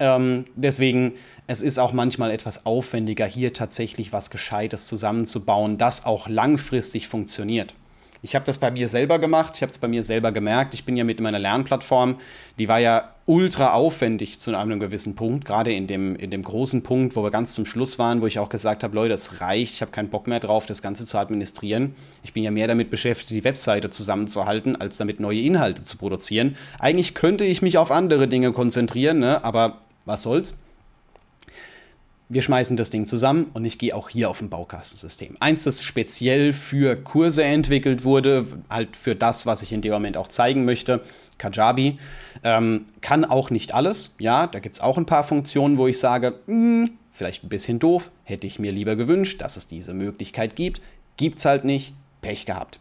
Ähm, 0.00 0.44
deswegen, 0.54 1.14
es 1.48 1.60
ist 1.60 1.78
auch 1.78 1.92
manchmal 1.92 2.30
etwas 2.30 2.66
aufwendiger, 2.66 3.26
hier 3.26 3.52
tatsächlich 3.52 4.12
was 4.12 4.30
Gescheites 4.30 4.86
zusammenzubauen, 4.86 5.76
das 5.76 6.06
auch 6.06 6.28
langfristig 6.28 7.08
funktioniert. 7.08 7.74
Ich 8.20 8.34
habe 8.34 8.44
das 8.44 8.58
bei 8.58 8.70
mir 8.70 8.88
selber 8.88 9.18
gemacht, 9.18 9.54
ich 9.56 9.62
habe 9.62 9.70
es 9.70 9.78
bei 9.78 9.86
mir 9.88 10.02
selber 10.02 10.32
gemerkt. 10.32 10.74
Ich 10.74 10.84
bin 10.84 10.96
ja 10.96 11.04
mit 11.04 11.20
meiner 11.20 11.38
Lernplattform, 11.38 12.16
die 12.58 12.66
war 12.66 12.80
ja 12.80 13.14
ultra 13.26 13.74
aufwendig 13.74 14.40
zu 14.40 14.56
einem 14.56 14.80
gewissen 14.80 15.14
Punkt, 15.14 15.44
gerade 15.44 15.72
in 15.72 15.86
dem, 15.86 16.16
in 16.16 16.30
dem 16.30 16.42
großen 16.42 16.82
Punkt, 16.82 17.14
wo 17.14 17.22
wir 17.22 17.30
ganz 17.30 17.54
zum 17.54 17.66
Schluss 17.66 17.98
waren, 17.98 18.20
wo 18.22 18.26
ich 18.26 18.38
auch 18.38 18.48
gesagt 18.48 18.82
habe, 18.82 18.94
Leute, 18.94 19.14
es 19.14 19.40
reicht, 19.40 19.74
ich 19.74 19.80
habe 19.82 19.92
keinen 19.92 20.08
Bock 20.08 20.26
mehr 20.26 20.40
drauf, 20.40 20.66
das 20.66 20.82
Ganze 20.82 21.06
zu 21.06 21.18
administrieren. 21.18 21.94
Ich 22.24 22.32
bin 22.32 22.42
ja 22.42 22.50
mehr 22.50 22.66
damit 22.66 22.90
beschäftigt, 22.90 23.30
die 23.30 23.44
Webseite 23.44 23.90
zusammenzuhalten, 23.90 24.76
als 24.76 24.96
damit 24.96 25.20
neue 25.20 25.40
Inhalte 25.40 25.84
zu 25.84 25.98
produzieren. 25.98 26.56
Eigentlich 26.78 27.14
könnte 27.14 27.44
ich 27.44 27.62
mich 27.62 27.78
auf 27.78 27.90
andere 27.90 28.28
Dinge 28.28 28.52
konzentrieren, 28.52 29.18
ne? 29.18 29.44
aber 29.44 29.78
was 30.06 30.22
soll's? 30.22 30.54
Wir 32.28 32.42
schmeißen 32.42 32.76
das 32.76 32.90
Ding 32.90 33.06
zusammen 33.06 33.50
und 33.54 33.64
ich 33.64 33.78
gehe 33.78 33.94
auch 33.94 34.10
hier 34.10 34.28
auf 34.28 34.40
ein 34.40 34.50
Baukastensystem. 34.50 35.36
Eins, 35.40 35.64
das 35.64 35.82
speziell 35.82 36.52
für 36.52 36.96
Kurse 36.96 37.42
entwickelt 37.42 38.04
wurde, 38.04 38.46
halt 38.68 38.96
für 38.96 39.14
das, 39.14 39.46
was 39.46 39.62
ich 39.62 39.72
in 39.72 39.80
dem 39.80 39.92
Moment 39.92 40.18
auch 40.18 40.28
zeigen 40.28 40.64
möchte. 40.64 41.02
Kajabi 41.38 41.98
ähm, 42.44 42.84
kann 43.00 43.24
auch 43.24 43.50
nicht 43.50 43.74
alles. 43.74 44.14
Ja, 44.18 44.46
da 44.46 44.58
gibt 44.58 44.74
es 44.74 44.80
auch 44.80 44.98
ein 44.98 45.06
paar 45.06 45.24
Funktionen, 45.24 45.78
wo 45.78 45.86
ich 45.86 45.98
sage, 45.98 46.38
mh, 46.46 46.86
hm, 46.86 46.90
vielleicht 47.12 47.44
ein 47.44 47.48
bisschen 47.48 47.78
doof, 47.78 48.10
hätte 48.24 48.46
ich 48.46 48.58
mir 48.58 48.72
lieber 48.72 48.94
gewünscht, 48.94 49.40
dass 49.40 49.56
es 49.56 49.66
diese 49.66 49.94
Möglichkeit 49.94 50.54
gibt. 50.54 50.82
Gibt 51.16 51.38
es 51.38 51.46
halt 51.46 51.64
nicht, 51.64 51.94
Pech 52.20 52.46
gehabt. 52.46 52.78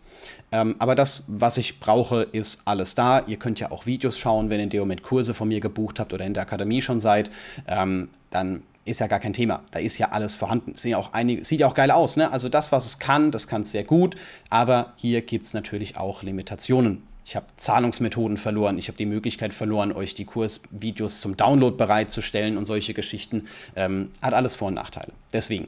Ähm, 0.52 0.76
aber 0.80 0.96
das, 0.96 1.26
was 1.28 1.58
ich 1.58 1.80
brauche, 1.80 2.24
ist 2.24 2.62
alles 2.66 2.96
da. 2.96 3.24
Ihr 3.28 3.38
könnt 3.38 3.60
ja 3.60 3.72
auch 3.72 3.86
Videos 3.86 4.18
schauen, 4.18 4.50
wenn 4.50 4.60
ihr 4.60 4.64
in 4.64 4.70
dem 4.70 4.80
Moment 4.82 5.04
Kurse 5.04 5.34
von 5.34 5.48
mir 5.48 5.60
gebucht 5.60 6.00
habt 6.00 6.14
oder 6.14 6.26
in 6.26 6.34
der 6.34 6.44
Akademie 6.44 6.82
schon 6.82 7.00
seid. 7.00 7.32
Ähm, 7.68 8.10
dann 8.30 8.64
ist 8.88 9.00
ja 9.00 9.08
gar 9.08 9.20
kein 9.20 9.34
Thema. 9.34 9.64
Da 9.72 9.80
ist 9.80 9.98
ja 9.98 10.12
alles 10.12 10.36
vorhanden. 10.36 10.74
Sieht 10.76 10.92
ja 10.92 10.98
auch, 10.98 11.14
einige, 11.14 11.44
sieht 11.44 11.60
ja 11.60 11.68
auch 11.68 11.74
geil 11.74 11.92
aus. 11.92 12.18
Ne? 12.18 12.32
Also 12.32 12.50
das, 12.50 12.72
was 12.72 12.86
es 12.86 13.00
kann, 13.00 13.32
das 13.32 13.48
kann 13.48 13.62
es 13.62 13.72
sehr 13.72 13.84
gut. 13.84 14.16
Aber 14.50 14.94
hier 14.96 15.22
gibt 15.22 15.46
es 15.46 15.54
natürlich 15.54 15.98
auch 15.98 16.24
Limitationen. 16.24 17.04
Ich 17.26 17.36
habe 17.36 17.46
Zahlungsmethoden 17.58 18.38
verloren. 18.38 18.78
Ich 18.78 18.88
habe 18.88 18.98
die 18.98 19.06
Möglichkeit 19.06 19.54
verloren, 19.54 19.92
euch 19.92 20.14
die 20.14 20.24
Kursvideos 20.24 21.20
zum 21.20 21.36
Download 21.36 21.76
bereitzustellen 21.76 22.58
und 22.58 22.66
solche 22.66 22.94
Geschichten. 22.94 23.48
Ähm, 23.76 24.12
hat 24.22 24.34
alles 24.34 24.56
Vor- 24.56 24.70
und 24.70 24.76
Nachteile. 24.76 25.12
Deswegen 25.34 25.68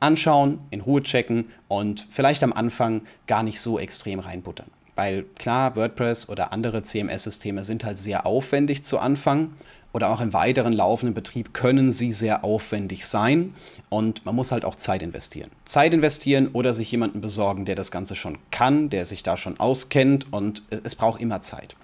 anschauen, 0.00 0.60
in 0.70 0.80
Ruhe 0.80 1.02
checken 1.02 1.46
und 1.68 2.06
vielleicht 2.10 2.42
am 2.42 2.52
Anfang 2.52 3.02
gar 3.26 3.42
nicht 3.42 3.60
so 3.60 3.78
extrem 3.78 4.20
reinbuttern. 4.20 4.70
Weil 4.94 5.22
klar, 5.36 5.76
WordPress 5.76 6.28
oder 6.28 6.52
andere 6.52 6.82
CMS-Systeme 6.82 7.64
sind 7.64 7.84
halt 7.84 7.98
sehr 7.98 8.26
aufwendig 8.26 8.82
zu 8.82 8.98
Anfang 8.98 9.52
oder 9.92 10.10
auch 10.10 10.20
im 10.20 10.32
weiteren 10.32 10.72
laufenden 10.72 11.14
Betrieb 11.14 11.54
können 11.54 11.90
sie 11.90 12.12
sehr 12.12 12.44
aufwendig 12.44 13.06
sein 13.06 13.54
und 13.88 14.24
man 14.26 14.34
muss 14.34 14.52
halt 14.52 14.64
auch 14.64 14.76
Zeit 14.76 15.02
investieren. 15.02 15.50
Zeit 15.64 15.94
investieren 15.94 16.48
oder 16.52 16.74
sich 16.74 16.90
jemanden 16.90 17.20
besorgen, 17.20 17.64
der 17.64 17.74
das 17.74 17.90
Ganze 17.90 18.14
schon 18.14 18.38
kann, 18.50 18.90
der 18.90 19.04
sich 19.04 19.22
da 19.22 19.36
schon 19.36 19.58
auskennt 19.58 20.32
und 20.32 20.62
es 20.84 20.94
braucht 20.94 21.20
immer 21.20 21.40
Zeit. 21.40 21.76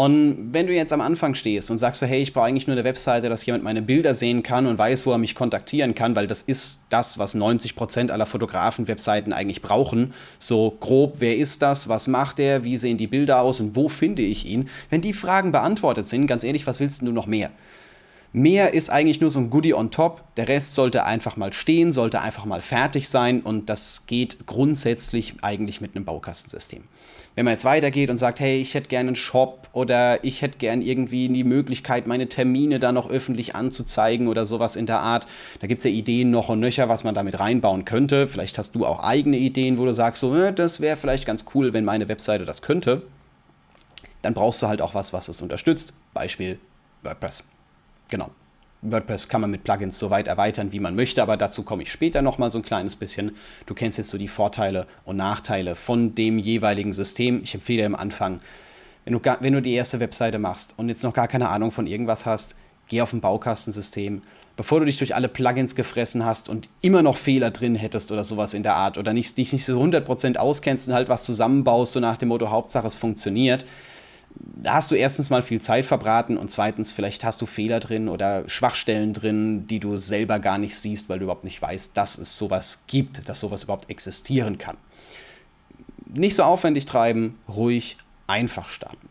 Und 0.00 0.50
wenn 0.52 0.68
du 0.68 0.72
jetzt 0.72 0.92
am 0.92 1.00
Anfang 1.00 1.34
stehst 1.34 1.72
und 1.72 1.78
sagst 1.78 1.98
so, 1.98 2.06
hey, 2.06 2.22
ich 2.22 2.32
brauche 2.32 2.44
eigentlich 2.44 2.68
nur 2.68 2.76
eine 2.76 2.84
Webseite, 2.84 3.28
dass 3.28 3.44
jemand 3.44 3.64
meine 3.64 3.82
Bilder 3.82 4.14
sehen 4.14 4.44
kann 4.44 4.66
und 4.66 4.78
weiß, 4.78 5.06
wo 5.06 5.10
er 5.10 5.18
mich 5.18 5.34
kontaktieren 5.34 5.96
kann, 5.96 6.14
weil 6.14 6.28
das 6.28 6.40
ist 6.40 6.82
das, 6.88 7.18
was 7.18 7.34
90% 7.34 8.10
aller 8.10 8.26
Fotografen-Webseiten 8.26 9.32
eigentlich 9.32 9.60
brauchen. 9.60 10.14
So 10.38 10.76
grob, 10.78 11.16
wer 11.18 11.36
ist 11.36 11.62
das, 11.62 11.88
was 11.88 12.06
macht 12.06 12.38
er, 12.38 12.62
wie 12.62 12.76
sehen 12.76 12.96
die 12.96 13.08
Bilder 13.08 13.40
aus 13.40 13.58
und 13.58 13.74
wo 13.74 13.88
finde 13.88 14.22
ich 14.22 14.46
ihn? 14.46 14.68
Wenn 14.88 15.00
die 15.00 15.12
Fragen 15.12 15.50
beantwortet 15.50 16.06
sind, 16.06 16.28
ganz 16.28 16.44
ehrlich, 16.44 16.68
was 16.68 16.78
willst 16.78 17.02
du 17.02 17.10
noch 17.10 17.26
mehr? 17.26 17.50
Mehr 18.32 18.74
ist 18.74 18.90
eigentlich 18.90 19.20
nur 19.20 19.30
so 19.30 19.40
ein 19.40 19.50
Goodie 19.50 19.74
on 19.74 19.90
top. 19.90 20.22
Der 20.36 20.46
Rest 20.46 20.76
sollte 20.76 21.06
einfach 21.06 21.36
mal 21.36 21.52
stehen, 21.52 21.90
sollte 21.90 22.20
einfach 22.20 22.44
mal 22.44 22.60
fertig 22.60 23.08
sein 23.08 23.40
und 23.40 23.68
das 23.68 24.06
geht 24.06 24.46
grundsätzlich 24.46 25.34
eigentlich 25.42 25.80
mit 25.80 25.96
einem 25.96 26.04
Baukastensystem. 26.04 26.84
Wenn 27.38 27.44
man 27.44 27.54
jetzt 27.54 27.64
weitergeht 27.64 28.10
und 28.10 28.16
sagt, 28.18 28.40
hey, 28.40 28.60
ich 28.60 28.74
hätte 28.74 28.88
gerne 28.88 29.10
einen 29.10 29.14
Shop 29.14 29.68
oder 29.72 30.24
ich 30.24 30.42
hätte 30.42 30.58
gerne 30.58 30.82
irgendwie 30.82 31.28
die 31.28 31.44
Möglichkeit, 31.44 32.08
meine 32.08 32.28
Termine 32.28 32.80
da 32.80 32.90
noch 32.90 33.08
öffentlich 33.08 33.54
anzuzeigen 33.54 34.26
oder 34.26 34.44
sowas 34.44 34.74
in 34.74 34.86
der 34.86 34.98
Art, 34.98 35.28
da 35.60 35.68
gibt 35.68 35.78
es 35.78 35.84
ja 35.84 35.90
Ideen 35.92 36.32
noch 36.32 36.48
und 36.48 36.58
nöcher, 36.58 36.88
was 36.88 37.04
man 37.04 37.14
damit 37.14 37.38
reinbauen 37.38 37.84
könnte. 37.84 38.26
Vielleicht 38.26 38.58
hast 38.58 38.74
du 38.74 38.84
auch 38.84 39.04
eigene 39.04 39.36
Ideen, 39.36 39.78
wo 39.78 39.84
du 39.84 39.94
sagst, 39.94 40.20
so, 40.20 40.34
äh, 40.34 40.52
das 40.52 40.80
wäre 40.80 40.96
vielleicht 40.96 41.26
ganz 41.26 41.44
cool, 41.54 41.72
wenn 41.72 41.84
meine 41.84 42.08
Webseite 42.08 42.44
das 42.44 42.60
könnte. 42.60 43.02
Dann 44.20 44.34
brauchst 44.34 44.60
du 44.60 44.66
halt 44.66 44.82
auch 44.82 44.94
was, 44.94 45.12
was 45.12 45.28
es 45.28 45.40
unterstützt. 45.40 45.94
Beispiel 46.14 46.58
WordPress. 47.04 47.44
Genau. 48.08 48.32
WordPress 48.82 49.28
kann 49.28 49.40
man 49.40 49.50
mit 49.50 49.64
Plugins 49.64 49.98
so 49.98 50.10
weit 50.10 50.28
erweitern, 50.28 50.72
wie 50.72 50.78
man 50.78 50.94
möchte, 50.94 51.22
aber 51.22 51.36
dazu 51.36 51.62
komme 51.62 51.82
ich 51.82 51.90
später 51.90 52.22
nochmal 52.22 52.50
so 52.50 52.58
ein 52.58 52.62
kleines 52.62 52.96
bisschen. 52.96 53.36
Du 53.66 53.74
kennst 53.74 53.98
jetzt 53.98 54.08
so 54.08 54.18
die 54.18 54.28
Vorteile 54.28 54.86
und 55.04 55.16
Nachteile 55.16 55.74
von 55.74 56.14
dem 56.14 56.38
jeweiligen 56.38 56.92
System. 56.92 57.40
Ich 57.42 57.54
empfehle 57.54 57.84
am 57.84 57.94
Anfang, 57.94 58.40
wenn 59.04 59.14
du, 59.14 59.20
gar, 59.20 59.38
wenn 59.40 59.52
du 59.52 59.62
die 59.62 59.72
erste 59.72 60.00
Webseite 60.00 60.38
machst 60.38 60.74
und 60.76 60.88
jetzt 60.88 61.02
noch 61.02 61.12
gar 61.12 61.28
keine 61.28 61.48
Ahnung 61.48 61.72
von 61.72 61.86
irgendwas 61.86 62.26
hast, 62.26 62.56
geh 62.86 63.00
auf 63.00 63.12
ein 63.12 63.20
Baukastensystem. 63.20 64.22
Bevor 64.56 64.80
du 64.80 64.86
dich 64.86 64.98
durch 64.98 65.14
alle 65.14 65.28
Plugins 65.28 65.74
gefressen 65.74 66.24
hast 66.24 66.48
und 66.48 66.68
immer 66.80 67.02
noch 67.02 67.16
Fehler 67.16 67.50
drin 67.50 67.74
hättest 67.74 68.10
oder 68.10 68.24
sowas 68.24 68.54
in 68.54 68.64
der 68.64 68.74
Art 68.74 68.98
oder 68.98 69.12
nicht, 69.12 69.38
dich 69.38 69.52
nicht 69.52 69.64
so 69.64 69.80
100% 69.80 70.36
auskennst 70.36 70.88
und 70.88 70.94
halt 70.94 71.08
was 71.08 71.24
zusammenbaust, 71.24 71.92
so 71.92 72.00
nach 72.00 72.16
dem 72.16 72.28
Motto, 72.28 72.50
Hauptsache 72.50 72.86
es 72.86 72.96
funktioniert, 72.96 73.64
da 74.40 74.74
hast 74.74 74.90
du 74.90 74.94
erstens 74.94 75.30
mal 75.30 75.42
viel 75.42 75.60
Zeit 75.60 75.86
verbraten 75.86 76.36
und 76.36 76.50
zweitens, 76.50 76.92
vielleicht 76.92 77.24
hast 77.24 77.40
du 77.40 77.46
Fehler 77.46 77.80
drin 77.80 78.08
oder 78.08 78.48
Schwachstellen 78.48 79.12
drin, 79.12 79.66
die 79.66 79.80
du 79.80 79.98
selber 79.98 80.38
gar 80.38 80.58
nicht 80.58 80.76
siehst, 80.76 81.08
weil 81.08 81.18
du 81.18 81.24
überhaupt 81.24 81.44
nicht 81.44 81.60
weißt, 81.60 81.96
dass 81.96 82.18
es 82.18 82.36
sowas 82.36 82.84
gibt, 82.86 83.28
dass 83.28 83.40
sowas 83.40 83.64
überhaupt 83.64 83.90
existieren 83.90 84.58
kann. 84.58 84.76
Nicht 86.14 86.34
so 86.34 86.42
aufwendig 86.42 86.86
treiben, 86.86 87.38
ruhig, 87.48 87.96
einfach 88.26 88.68
starten. 88.68 89.08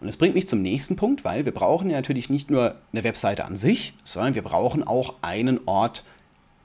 Und 0.00 0.06
das 0.06 0.16
bringt 0.16 0.34
mich 0.34 0.46
zum 0.46 0.62
nächsten 0.62 0.96
Punkt, 0.96 1.24
weil 1.24 1.44
wir 1.44 1.52
brauchen 1.52 1.90
ja 1.90 1.96
natürlich 1.96 2.30
nicht 2.30 2.50
nur 2.50 2.76
eine 2.92 3.04
Webseite 3.04 3.44
an 3.44 3.56
sich, 3.56 3.94
sondern 4.04 4.34
wir 4.34 4.42
brauchen 4.42 4.84
auch 4.84 5.14
einen 5.22 5.60
Ort, 5.66 6.04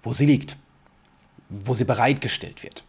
wo 0.03 0.13
sie 0.13 0.25
liegt, 0.25 0.57
wo 1.49 1.73
sie 1.73 1.85
bereitgestellt 1.85 2.61
wird. 2.63 2.83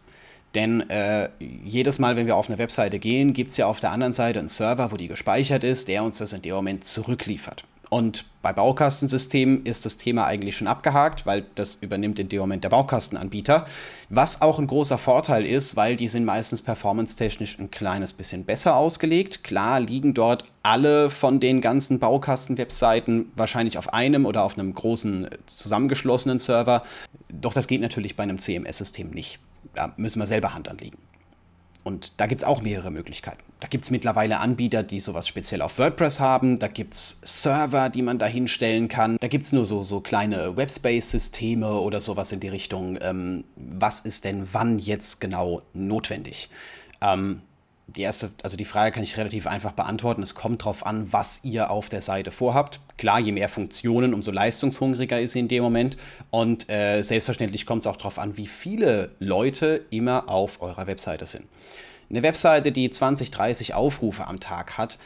Denn 0.55 0.89
äh, 0.89 1.29
jedes 1.39 1.99
Mal, 1.99 2.15
wenn 2.15 2.27
wir 2.27 2.37
auf 2.37 2.47
eine 2.49 2.57
Webseite 2.57 2.97
gehen, 2.97 3.33
gibt 3.33 3.51
es 3.51 3.57
ja 3.57 3.67
auf 3.67 3.81
der 3.81 3.91
anderen 3.91 4.13
Seite 4.13 4.39
einen 4.39 4.47
Server, 4.47 4.91
wo 4.91 4.97
die 4.97 5.09
gespeichert 5.09 5.63
ist, 5.65 5.89
der 5.89 6.03
uns 6.03 6.17
das 6.19 6.31
in 6.31 6.41
dem 6.41 6.55
Moment 6.55 6.85
zurückliefert. 6.85 7.65
Und 7.89 8.25
bei 8.41 8.51
Baukastensystemen 8.51 9.63
ist 9.63 9.85
das 9.85 9.97
Thema 9.97 10.25
eigentlich 10.25 10.55
schon 10.55 10.67
abgehakt, 10.67 11.25
weil 11.25 11.45
das 11.55 11.75
übernimmt 11.75 12.19
in 12.19 12.29
dem 12.29 12.39
Moment 12.39 12.63
der 12.63 12.69
Baukastenanbieter. 12.69 13.65
Was 14.09 14.41
auch 14.41 14.59
ein 14.59 14.67
großer 14.67 14.97
Vorteil 14.97 15.45
ist, 15.45 15.75
weil 15.75 15.95
die 15.95 16.07
sind 16.07 16.25
meistens 16.25 16.61
performance-technisch 16.61 17.59
ein 17.59 17.69
kleines 17.69 18.13
bisschen 18.13 18.45
besser 18.45 18.75
ausgelegt. 18.75 19.43
Klar 19.43 19.79
liegen 19.79 20.13
dort 20.13 20.45
alle 20.63 21.09
von 21.09 21.39
den 21.39 21.61
ganzen 21.61 21.99
Baukasten-Webseiten 21.99 23.31
wahrscheinlich 23.35 23.77
auf 23.77 23.93
einem 23.93 24.25
oder 24.25 24.43
auf 24.43 24.57
einem 24.57 24.73
großen 24.73 25.29
zusammengeschlossenen 25.45 26.39
Server. 26.39 26.83
Doch 27.29 27.53
das 27.53 27.67
geht 27.67 27.81
natürlich 27.81 28.15
bei 28.15 28.23
einem 28.23 28.39
CMS-System 28.39 29.11
nicht 29.11 29.39
da 29.75 29.93
müssen 29.97 30.19
wir 30.19 30.27
selber 30.27 30.53
Hand 30.53 30.67
anlegen. 30.67 30.97
Und 31.85 32.19
da 32.19 32.25
gibt 32.25 32.41
es 32.41 32.47
auch 32.47 32.63
mehrere 32.63 32.89
Möglichkeiten. 32.89 33.43
Da 33.59 33.67
gibt 33.67 33.83
es 33.83 33.91
mittlerweile 33.91 34.39
Anbieter, 34.39 34.81
die 34.81 34.99
sowas 34.99 35.27
speziell 35.27 35.61
auf 35.61 35.77
WordPress 35.77 36.19
haben. 36.19 36.57
Da 36.57 36.67
gibt 36.67 36.95
es 36.95 37.19
Server, 37.23 37.89
die 37.89 38.01
man 38.01 38.17
da 38.17 38.25
hinstellen 38.25 38.87
kann. 38.87 39.17
Da 39.21 39.27
gibt 39.27 39.45
es 39.45 39.53
nur 39.53 39.67
so, 39.67 39.83
so 39.83 40.01
kleine 40.01 40.57
Webspace-Systeme 40.57 41.79
oder 41.79 42.01
sowas 42.01 42.31
in 42.31 42.39
die 42.39 42.47
Richtung. 42.47 42.97
Ähm, 43.01 43.43
was 43.55 43.99
ist 43.99 44.25
denn 44.25 44.47
wann 44.51 44.79
jetzt 44.79 45.21
genau 45.21 45.61
notwendig? 45.73 46.49
Ähm, 47.01 47.41
die 47.95 48.01
erste, 48.01 48.31
also 48.43 48.57
die 48.57 48.65
Frage 48.65 48.91
kann 48.91 49.03
ich 49.03 49.17
relativ 49.17 49.47
einfach 49.47 49.71
beantworten. 49.71 50.21
Es 50.21 50.35
kommt 50.35 50.61
darauf 50.61 50.85
an, 50.85 51.11
was 51.11 51.43
ihr 51.43 51.71
auf 51.71 51.89
der 51.89 52.01
Seite 52.01 52.31
vorhabt. 52.31 52.79
Klar, 52.97 53.19
je 53.19 53.31
mehr 53.31 53.49
Funktionen, 53.49 54.13
umso 54.13 54.31
leistungshungriger 54.31 55.19
ist 55.19 55.31
sie 55.31 55.39
in 55.39 55.47
dem 55.47 55.63
Moment. 55.63 55.97
Und 56.29 56.69
äh, 56.69 57.01
selbstverständlich 57.01 57.65
kommt 57.65 57.81
es 57.81 57.87
auch 57.87 57.97
darauf 57.97 58.19
an, 58.19 58.37
wie 58.37 58.47
viele 58.47 59.11
Leute 59.19 59.85
immer 59.89 60.29
auf 60.29 60.61
eurer 60.61 60.87
Webseite 60.87 61.25
sind. 61.25 61.47
Eine 62.09 62.23
Webseite, 62.23 62.71
die 62.71 62.89
20, 62.89 63.31
30 63.31 63.73
Aufrufe 63.73 64.27
am 64.27 64.39
Tag 64.39 64.77
hat, 64.77 64.97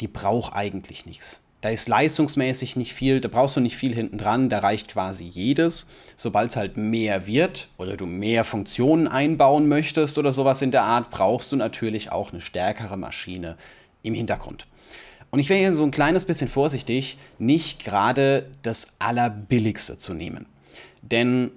die 0.00 0.08
braucht 0.08 0.54
eigentlich 0.54 1.06
nichts. 1.06 1.43
Da 1.64 1.70
ist 1.70 1.88
leistungsmäßig 1.88 2.76
nicht 2.76 2.92
viel, 2.92 3.22
da 3.22 3.30
brauchst 3.30 3.56
du 3.56 3.60
nicht 3.60 3.78
viel 3.78 3.94
hinten 3.94 4.18
dran, 4.18 4.50
da 4.50 4.58
reicht 4.58 4.88
quasi 4.88 5.24
jedes. 5.24 5.86
Sobald 6.14 6.50
es 6.50 6.56
halt 6.56 6.76
mehr 6.76 7.26
wird 7.26 7.70
oder 7.78 7.96
du 7.96 8.04
mehr 8.04 8.44
Funktionen 8.44 9.08
einbauen 9.08 9.66
möchtest 9.66 10.18
oder 10.18 10.30
sowas 10.30 10.60
in 10.60 10.72
der 10.72 10.82
Art, 10.82 11.08
brauchst 11.08 11.52
du 11.52 11.56
natürlich 11.56 12.12
auch 12.12 12.32
eine 12.32 12.42
stärkere 12.42 12.98
Maschine 12.98 13.56
im 14.02 14.12
Hintergrund. 14.12 14.66
Und 15.30 15.38
ich 15.38 15.48
wäre 15.48 15.58
hier 15.58 15.72
so 15.72 15.84
ein 15.84 15.90
kleines 15.90 16.26
bisschen 16.26 16.48
vorsichtig, 16.48 17.16
nicht 17.38 17.82
gerade 17.82 18.50
das 18.60 18.96
Allerbilligste 18.98 19.96
zu 19.96 20.12
nehmen. 20.12 20.44
Denn 21.00 21.50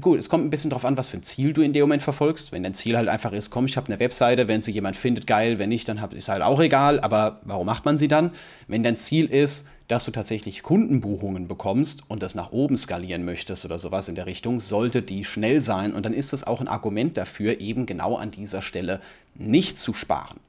gut, 0.00 0.18
es 0.18 0.28
kommt 0.28 0.44
ein 0.44 0.50
bisschen 0.50 0.70
darauf 0.70 0.84
an, 0.84 0.96
was 0.96 1.08
für 1.08 1.16
ein 1.16 1.22
Ziel 1.22 1.52
du 1.52 1.62
in 1.62 1.72
dem 1.72 1.82
Moment 1.82 2.02
verfolgst. 2.02 2.52
Wenn 2.52 2.62
dein 2.62 2.74
Ziel 2.74 2.96
halt 2.96 3.08
einfach 3.08 3.32
ist, 3.32 3.50
komm, 3.50 3.66
ich 3.66 3.76
habe 3.76 3.88
eine 3.88 4.00
Webseite, 4.00 4.48
wenn 4.48 4.62
sie 4.62 4.72
jemand 4.72 4.96
findet, 4.96 5.26
geil, 5.26 5.58
wenn 5.58 5.68
nicht, 5.68 5.88
dann 5.88 5.98
ist 5.98 6.14
es 6.14 6.28
halt 6.28 6.42
auch 6.42 6.60
egal, 6.60 7.00
aber 7.00 7.40
warum 7.44 7.66
macht 7.66 7.84
man 7.84 7.96
sie 7.96 8.08
dann? 8.08 8.30
Wenn 8.68 8.82
dein 8.82 8.96
Ziel 8.96 9.26
ist, 9.26 9.66
dass 9.88 10.04
du 10.04 10.10
tatsächlich 10.10 10.62
Kundenbuchungen 10.62 11.46
bekommst 11.46 12.02
und 12.08 12.22
das 12.22 12.34
nach 12.34 12.50
oben 12.50 12.76
skalieren 12.76 13.24
möchtest 13.24 13.64
oder 13.64 13.78
sowas 13.78 14.08
in 14.08 14.16
der 14.16 14.26
Richtung, 14.26 14.58
sollte 14.58 15.02
die 15.02 15.24
schnell 15.24 15.62
sein 15.62 15.92
und 15.92 16.04
dann 16.04 16.14
ist 16.14 16.32
das 16.32 16.44
auch 16.44 16.60
ein 16.60 16.68
Argument 16.68 17.16
dafür, 17.16 17.60
eben 17.60 17.86
genau 17.86 18.16
an 18.16 18.32
dieser 18.32 18.62
Stelle 18.62 19.00
nicht 19.34 19.78
zu 19.78 19.94
sparen. 19.94 20.40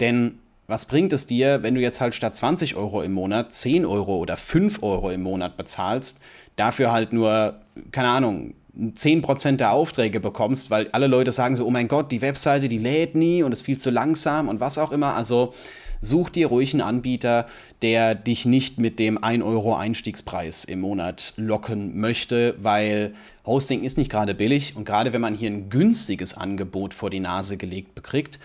Denn 0.00 0.38
was 0.68 0.84
bringt 0.84 1.14
es 1.14 1.26
dir, 1.26 1.62
wenn 1.62 1.74
du 1.74 1.80
jetzt 1.80 2.00
halt 2.00 2.14
statt 2.14 2.36
20 2.36 2.76
Euro 2.76 3.00
im 3.00 3.12
Monat 3.12 3.54
10 3.54 3.86
Euro 3.86 4.18
oder 4.18 4.36
5 4.36 4.82
Euro 4.82 5.10
im 5.10 5.22
Monat 5.22 5.56
bezahlst, 5.56 6.20
dafür 6.56 6.92
halt 6.92 7.14
nur, 7.14 7.58
keine 7.90 8.08
Ahnung, 8.08 8.54
10% 8.78 9.56
der 9.56 9.72
Aufträge 9.72 10.20
bekommst, 10.20 10.70
weil 10.70 10.88
alle 10.92 11.06
Leute 11.06 11.32
sagen 11.32 11.56
so, 11.56 11.66
oh 11.66 11.70
mein 11.70 11.88
Gott, 11.88 12.12
die 12.12 12.20
Webseite, 12.20 12.68
die 12.68 12.78
lädt 12.78 13.16
nie 13.16 13.42
und 13.42 13.50
ist 13.50 13.62
viel 13.62 13.78
zu 13.78 13.90
langsam 13.90 14.48
und 14.48 14.60
was 14.60 14.76
auch 14.76 14.92
immer. 14.92 15.14
Also 15.14 15.54
such 16.00 16.30
dir 16.30 16.48
ruhig 16.48 16.74
einen 16.74 16.82
Anbieter, 16.82 17.46
der 17.80 18.14
dich 18.14 18.44
nicht 18.44 18.78
mit 18.78 18.98
dem 18.98 19.22
1 19.24 19.42
Euro 19.42 19.74
Einstiegspreis 19.74 20.64
im 20.64 20.80
Monat 20.80 21.32
locken 21.36 21.98
möchte, 21.98 22.54
weil 22.60 23.14
Hosting 23.46 23.82
ist 23.82 23.96
nicht 23.96 24.10
gerade 24.10 24.34
billig 24.34 24.76
und 24.76 24.84
gerade 24.84 25.14
wenn 25.14 25.22
man 25.22 25.34
hier 25.34 25.50
ein 25.50 25.70
günstiges 25.70 26.36
Angebot 26.36 26.92
vor 26.92 27.08
die 27.08 27.20
Nase 27.20 27.56
gelegt 27.56 27.94
bekriegt, 27.94 28.38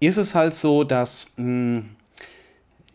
ist 0.00 0.16
es 0.16 0.34
halt 0.34 0.54
so, 0.54 0.84
dass 0.84 1.34
mh, 1.36 1.44
hm, 1.44 1.90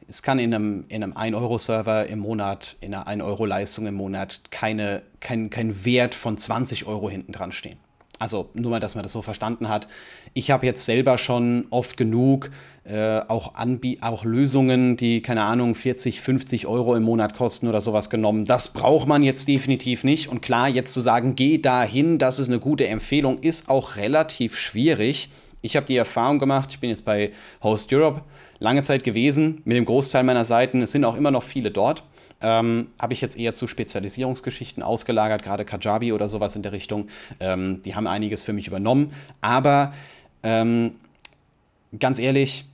es 0.10 0.24
kann 0.24 0.40
in 0.40 0.54
einem, 0.54 0.86
in 0.90 1.04
einem 1.04 1.14
1-Euro-Server 1.14 2.08
im 2.08 2.20
Monat, 2.20 2.78
in 2.82 2.94
einer 2.94 3.08
1-Euro-Leistung 3.08 3.86
im 3.86 3.94
Monat 3.94 4.42
keine, 4.50 5.04
kein, 5.20 5.52
kein 5.52 5.86
Wert 5.86 6.16
von 6.16 6.38
20 6.38 6.88
Euro 6.88 7.10
hinten 7.10 7.32
dran 7.32 7.52
stehen. 7.52 7.78
Also 8.18 8.50
nur 8.54 8.72
mal, 8.72 8.80
dass 8.82 8.96
man 8.96 9.04
das 9.04 9.14
so 9.14 9.22
verstanden 9.22 9.70
hat. 9.70 9.88
Ich 10.34 10.52
habe 10.52 10.66
jetzt 10.66 10.84
selber 10.84 11.18
schon 11.18 11.68
oft 11.70 11.96
genug 11.96 12.50
äh, 12.84 13.20
auch, 13.28 13.54
auch 14.02 14.26
Lösungen, 14.26 14.98
die, 14.98 15.22
keine 15.22 15.44
Ahnung, 15.44 15.74
40, 15.74 16.20
50 16.20 16.68
Euro 16.68 16.96
im 16.96 17.04
Monat 17.04 17.34
kosten 17.36 17.68
oder 17.68 17.80
sowas 17.80 18.10
genommen. 18.10 18.44
Das 18.44 18.74
braucht 18.74 19.08
man 19.08 19.24
jetzt 19.24 19.48
definitiv 19.48 20.04
nicht. 20.04 20.28
Und 20.28 20.42
klar, 20.42 20.68
jetzt 20.68 20.94
zu 20.94 21.00
sagen, 21.00 21.36
geh 21.36 21.60
dahin, 21.60 22.18
das 22.18 22.40
ist 22.40 22.50
eine 22.50 22.60
gute 22.60 22.88
Empfehlung, 22.88 23.40
ist 23.40 23.70
auch 23.70 23.96
relativ 23.96 24.58
schwierig 24.58 25.30
ich 25.62 25.76
habe 25.76 25.86
die 25.86 25.98
Erfahrung 25.98 26.40
gemacht, 26.40 26.70
ich 26.72 26.80
bin 26.80 26.90
jetzt 26.90 27.06
bei 27.06 27.32
Host 27.64 27.92
Europe 27.94 28.22
lange 28.60 28.82
Zeit 28.82 29.04
gewesen, 29.04 29.62
mit 29.66 29.78
dem 29.78 29.86
Großteil 29.86 30.24
meiner 30.24 30.46
Seiten, 30.46 30.82
es 30.82 30.92
sind 30.92 31.06
auch 31.06 31.16
immer 31.16 31.32
noch 31.32 31.44
viele 31.44 31.72
dort, 31.72 32.04
ähm, 32.42 32.88
habe 33.00 33.14
ich 33.14 33.22
jetzt 33.22 33.38
eher 33.38 33.54
zu 33.54 33.68
Spezialisierungsgeschichten 33.68 34.84
ausgelagert, 34.84 35.44
gerade 35.44 35.66
Kajabi 35.66 36.14
oder 36.14 36.30
sowas 36.30 36.56
in 36.56 36.64
der 36.64 36.72
Richtung. 36.72 37.08
Ähm, 37.40 37.82
die 37.84 37.96
haben 37.96 38.08
einiges 38.08 38.44
für 38.44 38.54
mich 38.54 38.68
übernommen, 38.68 39.12
aber 39.42 39.94
ähm, 40.44 40.96
ganz 41.98 42.20
ehrlich, 42.20 42.66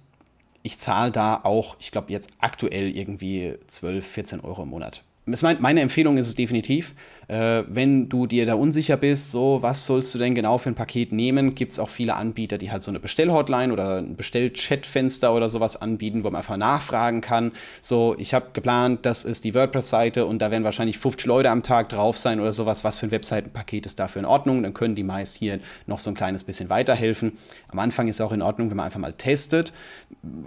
ich 0.61 0.77
zahle 0.79 1.11
da 1.11 1.41
auch, 1.43 1.75
ich 1.79 1.91
glaube 1.91 2.11
jetzt 2.11 2.31
aktuell 2.39 2.95
irgendwie 2.95 3.55
12, 3.67 4.05
14 4.05 4.39
Euro 4.41 4.63
im 4.63 4.69
Monat 4.69 5.03
meine 5.25 5.81
Empfehlung 5.81 6.17
ist 6.17 6.27
es 6.27 6.35
definitiv, 6.35 6.93
äh, 7.27 7.63
wenn 7.67 8.09
du 8.09 8.27
dir 8.27 8.45
da 8.45 8.53
unsicher 8.53 8.95
bist, 8.95 9.31
so 9.31 9.57
was 9.61 9.87
sollst 9.87 10.13
du 10.13 10.19
denn 10.19 10.35
genau 10.35 10.59
für 10.59 10.69
ein 10.69 10.75
Paket 10.75 11.11
nehmen, 11.11 11.55
gibt 11.55 11.71
es 11.71 11.79
auch 11.79 11.89
viele 11.89 12.15
Anbieter, 12.15 12.59
die 12.59 12.71
halt 12.71 12.83
so 12.83 12.91
eine 12.91 12.99
Bestellhotline 12.99 13.73
oder 13.73 13.97
ein 13.97 14.15
Bestellchatfenster 14.15 15.33
oder 15.33 15.49
sowas 15.49 15.81
anbieten, 15.81 16.23
wo 16.23 16.29
man 16.29 16.37
einfach 16.37 16.57
nachfragen 16.57 17.21
kann. 17.21 17.53
So, 17.81 18.15
ich 18.19 18.35
habe 18.35 18.47
geplant, 18.53 19.05
das 19.05 19.23
ist 19.23 19.45
die 19.45 19.55
WordPress-Seite 19.55 20.25
und 20.27 20.39
da 20.39 20.51
werden 20.51 20.63
wahrscheinlich 20.63 20.99
50 20.99 21.25
Leute 21.25 21.49
am 21.49 21.63
Tag 21.63 21.89
drauf 21.89 22.17
sein 22.17 22.39
oder 22.39 22.53
sowas. 22.53 22.83
Was 22.83 22.99
für 22.99 23.07
ein 23.07 23.11
Webseitenpaket 23.11 23.87
ist 23.87 23.99
dafür 23.99 24.19
in 24.19 24.25
Ordnung? 24.25 24.61
Dann 24.61 24.75
können 24.75 24.93
die 24.93 25.03
meist 25.03 25.37
hier 25.37 25.59
noch 25.87 25.99
so 25.99 26.11
ein 26.11 26.15
kleines 26.15 26.43
bisschen 26.43 26.69
weiterhelfen. 26.69 27.33
Am 27.69 27.79
Anfang 27.79 28.07
ist 28.07 28.17
es 28.17 28.21
auch 28.21 28.31
in 28.31 28.43
Ordnung, 28.43 28.69
wenn 28.69 28.77
man 28.77 28.85
einfach 28.85 28.99
mal 28.99 29.13
testet. 29.13 29.73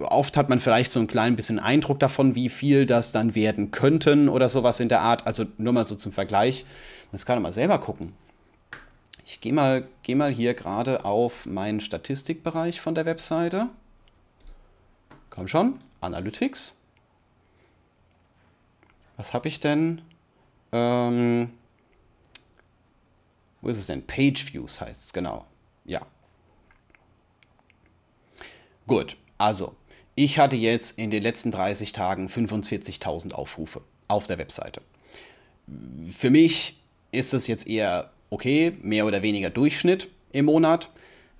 Oft 0.02 0.36
hat 0.36 0.48
man 0.48 0.60
vielleicht 0.60 0.92
so 0.92 1.00
ein 1.00 1.08
klein 1.08 1.34
bisschen 1.34 1.58
Eindruck 1.58 1.98
davon, 1.98 2.36
wie 2.36 2.48
viel 2.48 2.86
das 2.86 3.10
dann 3.10 3.34
werden 3.34 3.72
könnten 3.72 4.28
oder 4.28 4.48
sowas 4.48 4.67
in 4.80 4.88
der 4.88 5.00
Art. 5.00 5.26
Also 5.26 5.46
nur 5.56 5.72
mal 5.72 5.86
so 5.86 5.94
zum 5.94 6.12
Vergleich. 6.12 6.64
Das 7.12 7.24
kann 7.24 7.36
man 7.36 7.44
mal 7.44 7.52
selber 7.52 7.78
gucken. 7.78 8.14
Ich 9.24 9.40
gehe 9.40 9.52
mal, 9.52 9.86
geh 10.02 10.14
mal 10.14 10.32
hier 10.32 10.54
gerade 10.54 11.04
auf 11.04 11.44
meinen 11.44 11.80
Statistikbereich 11.80 12.80
von 12.80 12.94
der 12.94 13.04
Webseite. 13.04 13.68
Komm 15.30 15.48
schon, 15.48 15.78
Analytics. 16.00 16.76
Was 19.18 19.34
habe 19.34 19.48
ich 19.48 19.60
denn? 19.60 20.00
Ähm, 20.72 21.50
wo 23.60 23.68
ist 23.68 23.78
es 23.78 23.86
denn? 23.86 24.06
Page 24.06 24.52
Views 24.52 24.80
heißt 24.80 25.06
es, 25.06 25.12
genau. 25.12 25.44
Ja. 25.84 26.00
Gut, 28.86 29.16
also, 29.36 29.76
ich 30.14 30.38
hatte 30.38 30.56
jetzt 30.56 30.98
in 30.98 31.10
den 31.10 31.22
letzten 31.22 31.52
30 31.52 31.92
Tagen 31.92 32.28
45.000 32.28 33.32
Aufrufe 33.32 33.82
auf 34.08 34.26
der 34.26 34.38
Webseite. 34.38 34.80
Für 36.10 36.30
mich 36.30 36.78
ist 37.12 37.34
es 37.34 37.46
jetzt 37.46 37.66
eher 37.66 38.10
okay, 38.30 38.72
mehr 38.82 39.06
oder 39.06 39.22
weniger 39.22 39.50
Durchschnitt 39.50 40.08
im 40.32 40.46
Monat. 40.46 40.90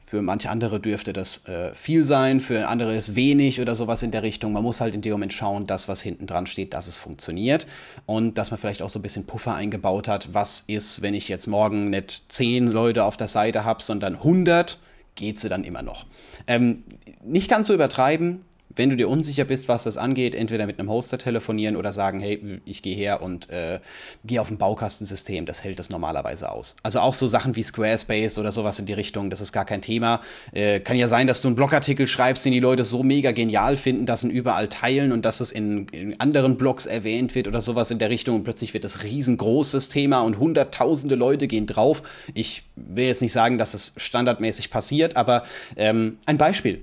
Für 0.04 0.22
manche 0.22 0.48
andere 0.48 0.80
dürfte 0.80 1.12
das 1.12 1.46
äh, 1.48 1.74
viel 1.74 2.06
sein, 2.06 2.40
für 2.40 2.68
andere 2.68 2.96
ist 2.96 3.14
wenig 3.14 3.60
oder 3.60 3.74
sowas 3.74 4.02
in 4.02 4.10
der 4.10 4.22
Richtung. 4.22 4.54
Man 4.54 4.62
muss 4.62 4.80
halt 4.80 4.94
in 4.94 5.02
dem 5.02 5.12
Moment 5.12 5.34
schauen, 5.34 5.66
dass 5.66 5.86
was 5.86 6.00
hinten 6.00 6.26
dran 6.26 6.46
steht, 6.46 6.72
dass 6.72 6.88
es 6.88 6.96
funktioniert 6.96 7.66
und 8.06 8.38
dass 8.38 8.50
man 8.50 8.58
vielleicht 8.58 8.80
auch 8.80 8.88
so 8.88 8.98
ein 8.98 9.02
bisschen 9.02 9.26
Puffer 9.26 9.54
eingebaut 9.54 10.08
hat. 10.08 10.32
Was 10.32 10.64
ist, 10.66 11.02
wenn 11.02 11.12
ich 11.12 11.28
jetzt 11.28 11.46
morgen 11.46 11.90
nicht 11.90 12.22
10 12.28 12.68
Leute 12.68 13.04
auf 13.04 13.18
der 13.18 13.28
Seite 13.28 13.66
habe, 13.66 13.82
sondern 13.82 14.14
100? 14.14 14.78
Geht 15.14 15.38
sie 15.38 15.50
dann 15.50 15.62
immer 15.62 15.82
noch. 15.82 16.06
Ähm, 16.46 16.84
nicht 17.22 17.50
ganz 17.50 17.66
so 17.66 17.74
übertreiben, 17.74 18.44
wenn 18.74 18.90
du 18.90 18.96
dir 18.96 19.08
unsicher 19.08 19.44
bist, 19.44 19.68
was 19.68 19.84
das 19.84 19.98
angeht, 19.98 20.34
entweder 20.34 20.66
mit 20.66 20.78
einem 20.78 20.90
Hoster 20.90 21.18
telefonieren 21.18 21.76
oder 21.76 21.92
sagen, 21.92 22.20
hey, 22.20 22.60
ich 22.64 22.82
gehe 22.82 22.94
her 22.94 23.22
und 23.22 23.50
äh, 23.50 23.80
gehe 24.24 24.40
auf 24.40 24.50
ein 24.50 24.58
Baukastensystem, 24.58 25.46
das 25.46 25.64
hält 25.64 25.78
das 25.78 25.90
normalerweise 25.90 26.50
aus. 26.52 26.76
Also 26.82 27.00
auch 27.00 27.14
so 27.14 27.26
Sachen 27.26 27.56
wie 27.56 27.62
Squarespace 27.62 28.38
oder 28.38 28.52
sowas 28.52 28.78
in 28.78 28.86
die 28.86 28.92
Richtung, 28.92 29.30
das 29.30 29.40
ist 29.40 29.52
gar 29.52 29.64
kein 29.64 29.82
Thema. 29.82 30.20
Äh, 30.52 30.80
kann 30.80 30.96
ja 30.96 31.08
sein, 31.08 31.26
dass 31.26 31.42
du 31.42 31.48
einen 31.48 31.56
Blogartikel 31.56 32.06
schreibst, 32.06 32.44
den 32.44 32.52
die 32.52 32.60
Leute 32.60 32.84
so 32.84 33.02
mega 33.02 33.32
genial 33.32 33.76
finden, 33.76 34.06
dass 34.06 34.20
sie 34.20 34.28
ihn 34.28 34.32
überall 34.32 34.68
teilen 34.68 35.12
und 35.12 35.24
dass 35.24 35.40
es 35.40 35.50
in, 35.50 35.88
in 35.88 36.20
anderen 36.20 36.56
Blogs 36.56 36.86
erwähnt 36.86 37.34
wird 37.34 37.48
oder 37.48 37.60
sowas 37.60 37.90
in 37.90 37.98
der 37.98 38.10
Richtung 38.10 38.36
und 38.36 38.44
plötzlich 38.44 38.74
wird 38.74 38.84
das 38.84 39.02
riesengroßes 39.02 39.88
Thema 39.88 40.20
und 40.20 40.38
hunderttausende 40.38 41.14
Leute 41.14 41.48
gehen 41.48 41.66
drauf. 41.66 42.02
Ich 42.34 42.64
will 42.76 43.06
jetzt 43.06 43.22
nicht 43.22 43.32
sagen, 43.32 43.58
dass 43.58 43.74
es 43.74 43.94
standardmäßig 43.96 44.70
passiert, 44.70 45.16
aber 45.16 45.44
ähm, 45.76 46.18
ein 46.26 46.38
Beispiel. 46.38 46.80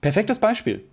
Perfektes 0.00 0.38
Beispiel. 0.38 0.84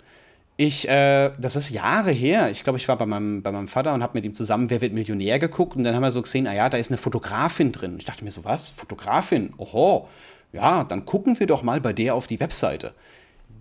Ich, 0.58 0.88
äh, 0.88 1.32
das 1.40 1.56
ist 1.56 1.70
Jahre 1.70 2.12
her. 2.12 2.52
Ich 2.52 2.64
glaube, 2.64 2.78
ich 2.78 2.88
war 2.88 2.98
bei 2.98 3.06
meinem, 3.06 3.42
bei 3.42 3.52
meinem 3.52 3.68
Vater 3.68 3.94
und 3.94 4.04
habe 4.04 4.14
mit 4.16 4.26
ihm 4.26 4.34
zusammen 4.34 4.70
Wer 4.70 4.82
wird 4.82 4.94
Millionär 4.94 5.40
geguckt 5.40 5.76
und 5.76 5.84
dann 5.84 5.96
haben 5.96 6.04
wir 6.04 6.12
so 6.12 6.22
gesehen, 6.22 6.48
ah 6.48 6.54
ja, 6.54 6.70
da 6.70 6.78
ist 6.78 6.92
eine 6.92 6.98
Fotografin 6.98 7.72
drin. 7.72 7.96
Ich 7.98 8.06
dachte 8.06 8.24
mir 8.24 8.32
so, 8.32 8.44
was? 8.44 8.70
Fotografin? 8.70 9.54
Oho. 9.58 10.08
Ja, 10.54 10.84
dann 10.84 11.06
gucken 11.06 11.40
wir 11.40 11.48
doch 11.48 11.64
mal 11.64 11.80
bei 11.80 11.94
der 11.94 12.16
auf 12.16 12.28
die 12.28 12.40
Webseite. 12.40 12.94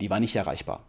Die 0.00 0.10
war 0.10 0.20
nicht 0.20 0.36
erreichbar. 0.36 0.82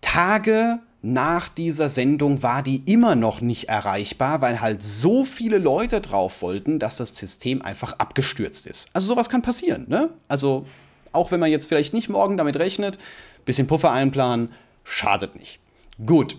Tage 0.00 0.80
nach 1.06 1.48
dieser 1.48 1.90
Sendung 1.90 2.42
war 2.42 2.62
die 2.62 2.82
immer 2.86 3.14
noch 3.14 3.42
nicht 3.42 3.68
erreichbar, 3.68 4.40
weil 4.40 4.62
halt 4.62 4.82
so 4.82 5.26
viele 5.26 5.58
Leute 5.58 6.00
drauf 6.00 6.40
wollten, 6.40 6.78
dass 6.78 6.96
das 6.96 7.10
System 7.10 7.60
einfach 7.60 7.98
abgestürzt 7.98 8.66
ist. 8.66 8.88
Also 8.94 9.08
sowas 9.08 9.28
kann 9.28 9.42
passieren, 9.42 9.84
ne? 9.88 10.08
Also 10.28 10.66
auch 11.12 11.30
wenn 11.30 11.40
man 11.40 11.50
jetzt 11.50 11.66
vielleicht 11.66 11.92
nicht 11.92 12.08
morgen 12.08 12.38
damit 12.38 12.56
rechnet, 12.56 12.98
bisschen 13.44 13.66
Puffer 13.66 13.92
einplanen, 13.92 14.50
schadet 14.84 15.34
nicht. 15.36 15.60
Gut. 16.04 16.36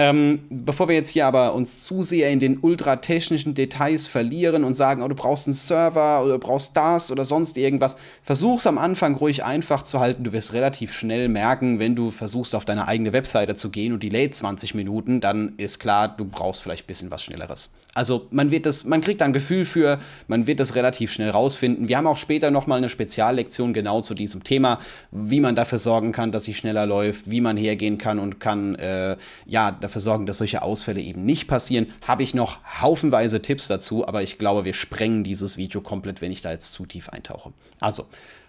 Ähm, 0.00 0.42
bevor 0.48 0.86
wir 0.86 0.94
jetzt 0.94 1.10
hier 1.10 1.26
aber 1.26 1.54
uns 1.54 1.82
zu 1.82 2.04
sehr 2.04 2.30
in 2.30 2.38
den 2.38 2.58
ultratechnischen 2.60 3.54
Details 3.54 4.06
verlieren 4.06 4.62
und 4.62 4.74
sagen, 4.74 5.02
oh, 5.02 5.08
du 5.08 5.16
brauchst 5.16 5.48
einen 5.48 5.54
Server 5.54 6.22
oder 6.22 6.34
du 6.34 6.38
brauchst 6.38 6.76
das 6.76 7.10
oder 7.10 7.24
sonst 7.24 7.58
irgendwas, 7.58 7.96
versuch's 8.22 8.68
am 8.68 8.78
Anfang 8.78 9.16
ruhig 9.16 9.42
einfach 9.42 9.82
zu 9.82 9.98
halten. 9.98 10.22
Du 10.22 10.32
wirst 10.32 10.52
relativ 10.52 10.92
schnell 10.92 11.26
merken, 11.26 11.80
wenn 11.80 11.96
du 11.96 12.12
versuchst, 12.12 12.54
auf 12.54 12.64
deine 12.64 12.86
eigene 12.86 13.12
Webseite 13.12 13.56
zu 13.56 13.70
gehen 13.70 13.92
und 13.92 14.04
die 14.04 14.08
lädt 14.08 14.36
20 14.36 14.76
Minuten, 14.76 15.20
dann 15.20 15.54
ist 15.56 15.80
klar, 15.80 16.06
du 16.06 16.24
brauchst 16.24 16.62
vielleicht 16.62 16.84
ein 16.84 16.86
bisschen 16.86 17.10
was 17.10 17.24
Schnelleres. 17.24 17.72
Also 17.92 18.28
man 18.30 18.52
wird 18.52 18.66
das, 18.66 18.84
man 18.84 19.00
kriegt 19.00 19.20
da 19.20 19.24
ein 19.24 19.32
Gefühl 19.32 19.64
für, 19.64 19.98
man 20.28 20.46
wird 20.46 20.60
das 20.60 20.76
relativ 20.76 21.12
schnell 21.12 21.30
rausfinden. 21.30 21.88
Wir 21.88 21.96
haben 21.96 22.06
auch 22.06 22.16
später 22.16 22.52
nochmal 22.52 22.78
eine 22.78 22.88
Speziallektion 22.88 23.72
genau 23.72 24.00
zu 24.02 24.14
diesem 24.14 24.44
Thema, 24.44 24.78
wie 25.10 25.40
man 25.40 25.56
dafür 25.56 25.78
sorgen 25.78 26.12
kann, 26.12 26.30
dass 26.30 26.44
sie 26.44 26.54
schneller 26.54 26.86
läuft, 26.86 27.28
wie 27.28 27.40
man 27.40 27.56
hergehen 27.56 27.98
kann 27.98 28.20
und 28.20 28.38
kann, 28.38 28.76
äh, 28.76 29.16
ja, 29.46 29.72
dafür 29.88 30.00
sorgen, 30.00 30.26
dass 30.26 30.38
solche 30.38 30.62
Ausfälle 30.62 31.00
eben 31.00 31.24
nicht 31.24 31.48
passieren. 31.48 31.86
Habe 32.06 32.22
ich 32.22 32.34
noch 32.34 32.58
haufenweise 32.80 33.42
Tipps 33.42 33.68
dazu, 33.68 34.06
aber 34.06 34.22
ich 34.22 34.38
glaube, 34.38 34.64
wir 34.64 34.74
sprengen 34.74 35.24
dieses 35.24 35.56
Video 35.56 35.80
komplett, 35.80 36.20
wenn 36.20 36.32
ich 36.32 36.42
da 36.42 36.52
jetzt 36.52 36.72
zu 36.72 36.86
tief 36.86 37.08
eintauche. 37.08 37.52
Also, 37.80 38.04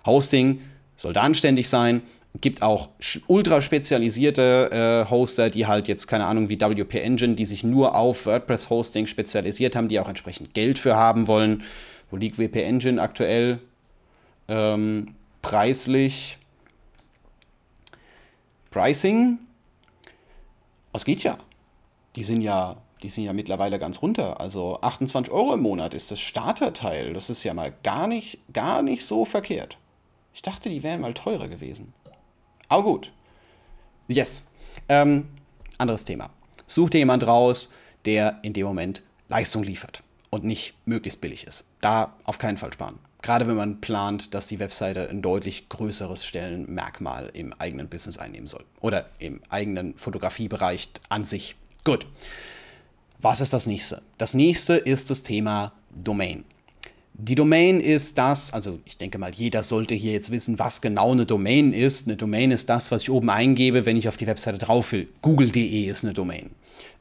Hosting 0.05 0.61
sollte 0.95 1.21
anständig 1.21 1.69
sein, 1.69 2.01
gibt 2.41 2.61
auch 2.61 2.89
ultra 3.27 3.61
spezialisierte 3.61 5.05
äh, 5.07 5.09
Hoster, 5.09 5.49
die 5.49 5.65
halt 5.65 5.87
jetzt, 5.87 6.07
keine 6.07 6.25
Ahnung, 6.25 6.49
wie 6.49 6.59
WP 6.59 6.95
Engine, 6.95 7.35
die 7.35 7.45
sich 7.45 7.63
nur 7.63 7.95
auf 7.95 8.25
WordPress-Hosting 8.25 9.07
spezialisiert 9.07 9.75
haben, 9.75 9.87
die 9.87 9.99
auch 9.99 10.09
entsprechend 10.09 10.53
Geld 10.53 10.77
für 10.77 10.95
haben 10.95 11.27
wollen. 11.27 11.63
Wo 12.11 12.17
liegt 12.17 12.37
WP 12.37 12.57
Engine 12.63 13.01
aktuell? 13.01 13.59
Ähm, 14.47 15.15
preislich. 15.41 16.37
Pricing? 18.71 19.39
Was 20.91 21.06
geht 21.06 21.23
ja? 21.23 21.38
Die 22.15 22.23
sind 22.23 22.41
ja, 22.41 22.78
die 23.04 23.10
sind 23.10 23.23
ja 23.25 23.34
mittlerweile 23.34 23.80
ganz 23.80 24.02
runter. 24.02 24.39
Also 24.39 24.80
28 24.82 25.32
Euro 25.32 25.54
im 25.54 25.62
Monat 25.62 25.93
ist 25.93 26.12
das 26.12 26.19
Starterteil. 26.19 27.13
Das 27.13 27.30
ist 27.30 27.43
ja 27.43 27.54
mal 27.54 27.73
gar 27.84 28.08
nicht, 28.08 28.39
gar 28.54 28.82
nicht 28.82 29.06
so 29.06 29.25
verkehrt. 29.25 29.78
Ich 30.34 30.41
dachte, 30.41 30.69
die 30.69 30.84
wären 30.84 31.02
mal 31.02 31.13
teurer 31.13 31.47
gewesen. 31.47 31.93
Aber 32.67 32.84
gut. 32.84 33.12
Yes. 34.08 34.43
Ähm, 34.88 35.28
anderes 35.78 36.06
Thema. 36.06 36.30
Such 36.65 36.91
dir 36.91 36.99
jemand 36.99 37.25
raus, 37.25 37.73
der 38.06 38.39
in 38.43 38.54
dem 38.54 38.65
Moment 38.65 39.04
Leistung 39.28 39.63
liefert 39.63 40.04
und 40.30 40.43
nicht 40.43 40.73
möglichst 40.86 41.21
billig 41.21 41.45
ist. 41.45 41.65
Da 41.82 42.15
auf 42.23 42.38
keinen 42.38 42.58
Fall 42.58 42.73
sparen. 42.73 42.99
Gerade 43.21 43.47
wenn 43.47 43.55
man 43.55 43.82
plant, 43.82 44.34
dass 44.34 44.47
die 44.47 44.60
Webseite 44.60 45.10
ein 45.10 45.21
deutlich 45.21 45.67
größeres 45.69 46.23
Stellenmerkmal 46.23 47.29
im 47.34 47.53
eigenen 47.53 47.89
Business 47.89 48.17
einnehmen 48.17 48.47
soll. 48.47 48.63
Oder 48.79 49.10
im 49.19 49.41
eigenen 49.49 49.97
Fotografiebereich 49.97 50.89
an 51.10 51.25
sich. 51.25 51.55
Gut. 51.84 52.08
Was 53.21 53.41
ist 53.41 53.51
das 53.51 53.67
nächste? 53.67 54.01
Das 54.17 54.34
nächste 54.34 54.75
ist 54.75 55.10
das 55.10 55.23
Thema 55.23 55.73
Domain. 55.91 56.45
Die 57.21 57.36
Domain 57.36 57.82
ist 57.82 58.17
das, 58.17 58.53
also 58.53 58.79
ich 58.86 58.95
denke 58.95 59.17
mal, 59.17 59.32
jeder 59.34 59.62
sollte 59.62 59.93
hier 59.93 60.13
jetzt 60.13 60.32
wissen, 60.32 60.58
was 60.58 60.79
genau 60.79 61.12
eine 61.12 61.25
Domain 61.25 61.73
ist. 61.73 62.08
Eine 62.08 62.15
Domain 62.15 62.49
ist 62.49 62.69
das, 62.69 62.91
was 62.91 63.01
ich 63.01 63.12
oben 63.12 63.29
eingebe, 63.29 63.86
wenn 63.86 63.97
ich 63.97 64.08
auf 64.08 64.15
die 64.15 64.25
Webseite 64.25 64.58
drauf 64.58 64.93
will. 64.93 65.10
Google.de 65.21 65.84
ist 65.84 66.05
eine 66.05 66.13
Domain. 66.13 66.51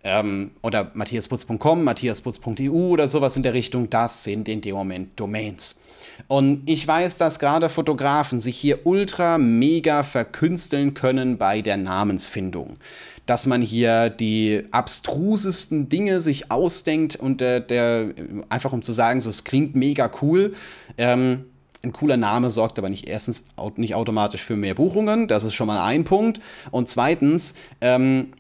Ähm, 0.03 0.51
oder 0.61 0.91
matthiasputz.com, 0.95 1.85
matthiasputz.eu 1.85 2.73
oder 2.73 3.07
sowas 3.07 3.37
in 3.37 3.45
der 3.45 3.55
Richtung. 3.55 3.91
Das 3.91 4.25
sind 4.25 4.49
in 4.49 4.61
dem 4.61 4.75
Moment 4.75 5.21
Domains. 5.21 5.79
Und 6.27 6.69
ich 6.69 6.87
weiß, 6.87 7.17
dass 7.17 7.39
gerade 7.39 7.69
Fotografen 7.69 8.41
sich 8.41 8.59
hier 8.59 8.87
ultra 8.87 9.39
mega 9.39 10.03
verkünsteln 10.03 10.95
können 10.95 11.39
bei 11.39 11.63
der 11.63 11.77
Namensfindung 11.77 12.79
dass 13.29 13.45
man 13.45 13.61
hier 13.61 14.09
die 14.09 14.63
abstrusesten 14.71 15.91
Dinge 15.91 16.23
sich 16.23 16.51
ausdenkt 16.51 17.15
und 17.15 17.43
der, 17.43 17.61
der 17.61 18.15
einfach 18.49 18.73
um 18.73 18.83
zu 18.83 18.93
sagen, 18.93 19.21
so 19.21 19.29
es 19.29 19.45
klingt 19.45 19.77
mega 19.77 20.11
cool. 20.23 20.55
Ähm, 20.97 21.45
ein 21.85 21.93
cooler 21.93 22.17
Name 22.17 22.49
sorgt 22.49 22.79
aber 22.79 22.89
nicht 22.89 23.07
erstens 23.07 23.45
nicht 23.77 23.95
automatisch 23.95 24.43
für 24.43 24.57
mehr 24.57 24.75
Buchungen, 24.75 25.29
das 25.29 25.45
ist 25.45 25.53
schon 25.53 25.67
mal 25.67 25.85
ein 25.85 26.05
Punkt. 26.05 26.41
Und 26.71 26.89
zweitens 26.89 27.55
ähm, 27.83 28.33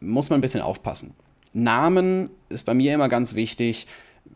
muss 0.00 0.28
man 0.28 0.40
ein 0.40 0.42
bisschen 0.42 0.60
aufpassen. 0.60 1.14
Namen 1.52 2.28
ist 2.48 2.66
bei 2.66 2.74
mir 2.74 2.94
immer 2.94 3.08
ganz 3.08 3.36
wichtig. 3.36 3.86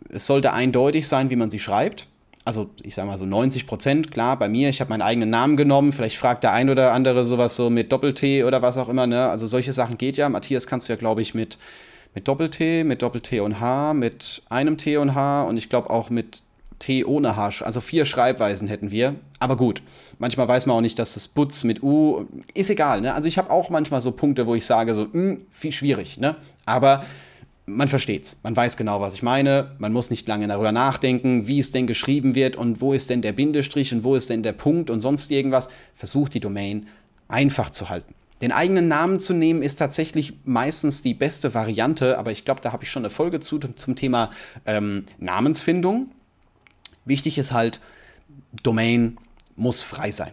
Es 0.09 0.29
sollte 0.29 0.53
eindeutig 0.53 1.09
sein, 1.09 1.31
wie 1.31 1.37
man 1.37 1.51
sie 1.51 1.59
schreibt 1.59 2.07
also 2.47 2.71
ich 2.83 2.95
sage 2.95 3.09
mal 3.09 3.19
so 3.19 3.27
90 3.27 3.67
Prozent, 3.67 4.13
klar, 4.13 4.39
bei 4.39 4.49
mir, 4.49 4.69
ich 4.69 4.81
habe 4.81 4.91
meinen 4.91 5.03
eigenen 5.03 5.31
Namen 5.31 5.57
genommen, 5.57 5.93
vielleicht 5.93 6.17
fragt 6.17 6.45
der 6.45 6.53
ein 6.53 6.71
oder 6.71 6.93
andere 6.93 7.25
sowas 7.25 7.57
so 7.57 7.71
mit 7.71 7.91
Doppel-T 7.91 8.45
oder 8.45 8.63
was 8.63 8.79
auch 8.79 8.89
immer, 8.89 9.09
ne? 9.09 9.29
Also 9.29 9.49
solche 9.49 9.73
Sachen 9.73 9.99
geht 9.99 10.17
ja. 10.17 10.29
Matthias 10.29 10.69
kannst 10.69 10.89
du 10.89 10.93
ja, 10.93 10.97
glaube 10.97 11.23
ich, 11.23 11.35
mit, 11.35 11.59
mit 12.15 12.29
Doppel-T, 12.29 12.85
mit 12.85 13.03
Doppel-T 13.03 13.41
und 13.41 13.59
H, 13.59 13.95
mit 13.95 14.43
einem 14.49 14.79
T 14.79 14.97
und 14.97 15.17
H 15.17 15.43
und 15.43 15.57
ich 15.57 15.69
glaube 15.69 15.91
auch 15.91 16.09
mit 16.09 16.43
T 16.79 17.05
ohne 17.05 17.37
H. 17.37 17.65
Also 17.65 17.81
vier 17.81 18.05
Schreibweisen 18.05 18.69
hätten 18.69 18.93
wir. 18.93 19.17
Aber 19.41 19.57
gut, 19.57 19.83
manchmal 20.19 20.47
weiß 20.47 20.67
man 20.67 20.77
auch 20.77 20.81
nicht, 20.83 21.01
dass 21.01 21.15
das 21.15 21.27
Butz 21.27 21.65
mit 21.65 21.83
U 21.83 22.27
ist 22.55 22.71
egal. 22.71 23.01
Ne? 23.01 23.13
Also 23.13 23.27
ich 23.27 23.39
habe 23.39 23.51
auch 23.51 23.71
manchmal 23.71 24.01
so 24.01 24.13
Punkte, 24.13 24.47
wo 24.47 24.55
ich 24.55 24.67
sage 24.67 24.95
so, 24.95 25.07
mh, 25.07 25.13
hm, 25.13 25.45
viel 25.51 25.73
schwierig. 25.73 26.19
Ne? 26.19 26.37
Aber 26.65 27.05
man 27.67 27.89
versteht's. 27.89 28.39
Man 28.43 28.57
weiß 28.57 28.77
genau, 28.77 29.01
was 29.01 29.15
ich 29.15 29.23
meine. 29.23 29.73
Man 29.79 29.93
muss 29.93 30.11
nicht 30.11 30.27
lange 30.29 30.47
darüber 30.47 30.73
nachdenken, 30.73 31.49
wie 31.49 31.59
es 31.59 31.73
denn 31.73 31.87
geschrieben 31.87 32.35
wird 32.35 32.57
und 32.57 32.81
wo 32.81 32.93
ist 32.93 33.11
denn 33.11 33.23
der 33.23 33.33
Bindestrich 33.33 33.93
und 33.93 34.05
wo 34.05 34.15
ist 34.15 34.31
denn 34.31 34.43
der 34.43 34.53
Punkt 34.53 34.89
und 34.89 35.01
sonst 35.01 35.31
irgendwas. 35.31 35.69
Versucht 35.95 36.35
die 36.35 36.41
Domain 36.41 36.87
einfach 37.29 37.71
zu 37.71 37.89
halten. 37.89 38.15
Den 38.41 38.53
eigenen 38.53 38.87
Namen 38.87 39.19
zu 39.19 39.33
nehmen 39.33 39.63
ist 39.63 39.77
tatsächlich 39.77 40.35
meistens 40.45 41.03
die 41.03 41.15
beste 41.15 41.55
Variante, 41.55 42.19
aber 42.19 42.33
ich 42.33 42.45
glaube, 42.45 42.61
da 42.61 42.73
habe 42.73 42.85
ich 42.85 42.91
schon 42.91 43.03
eine 43.03 43.11
Folge 43.11 43.41
zu 43.41 43.59
zum 43.59 43.97
Thema 43.97 44.31
ähm, 44.67 45.07
Namensfindung. 45.19 46.11
Wichtig 47.07 47.39
ist 47.39 47.53
halt, 47.53 47.81
Domain 48.63 49.17
muss 49.57 49.83
frei 49.83 50.11
sein. 50.11 50.33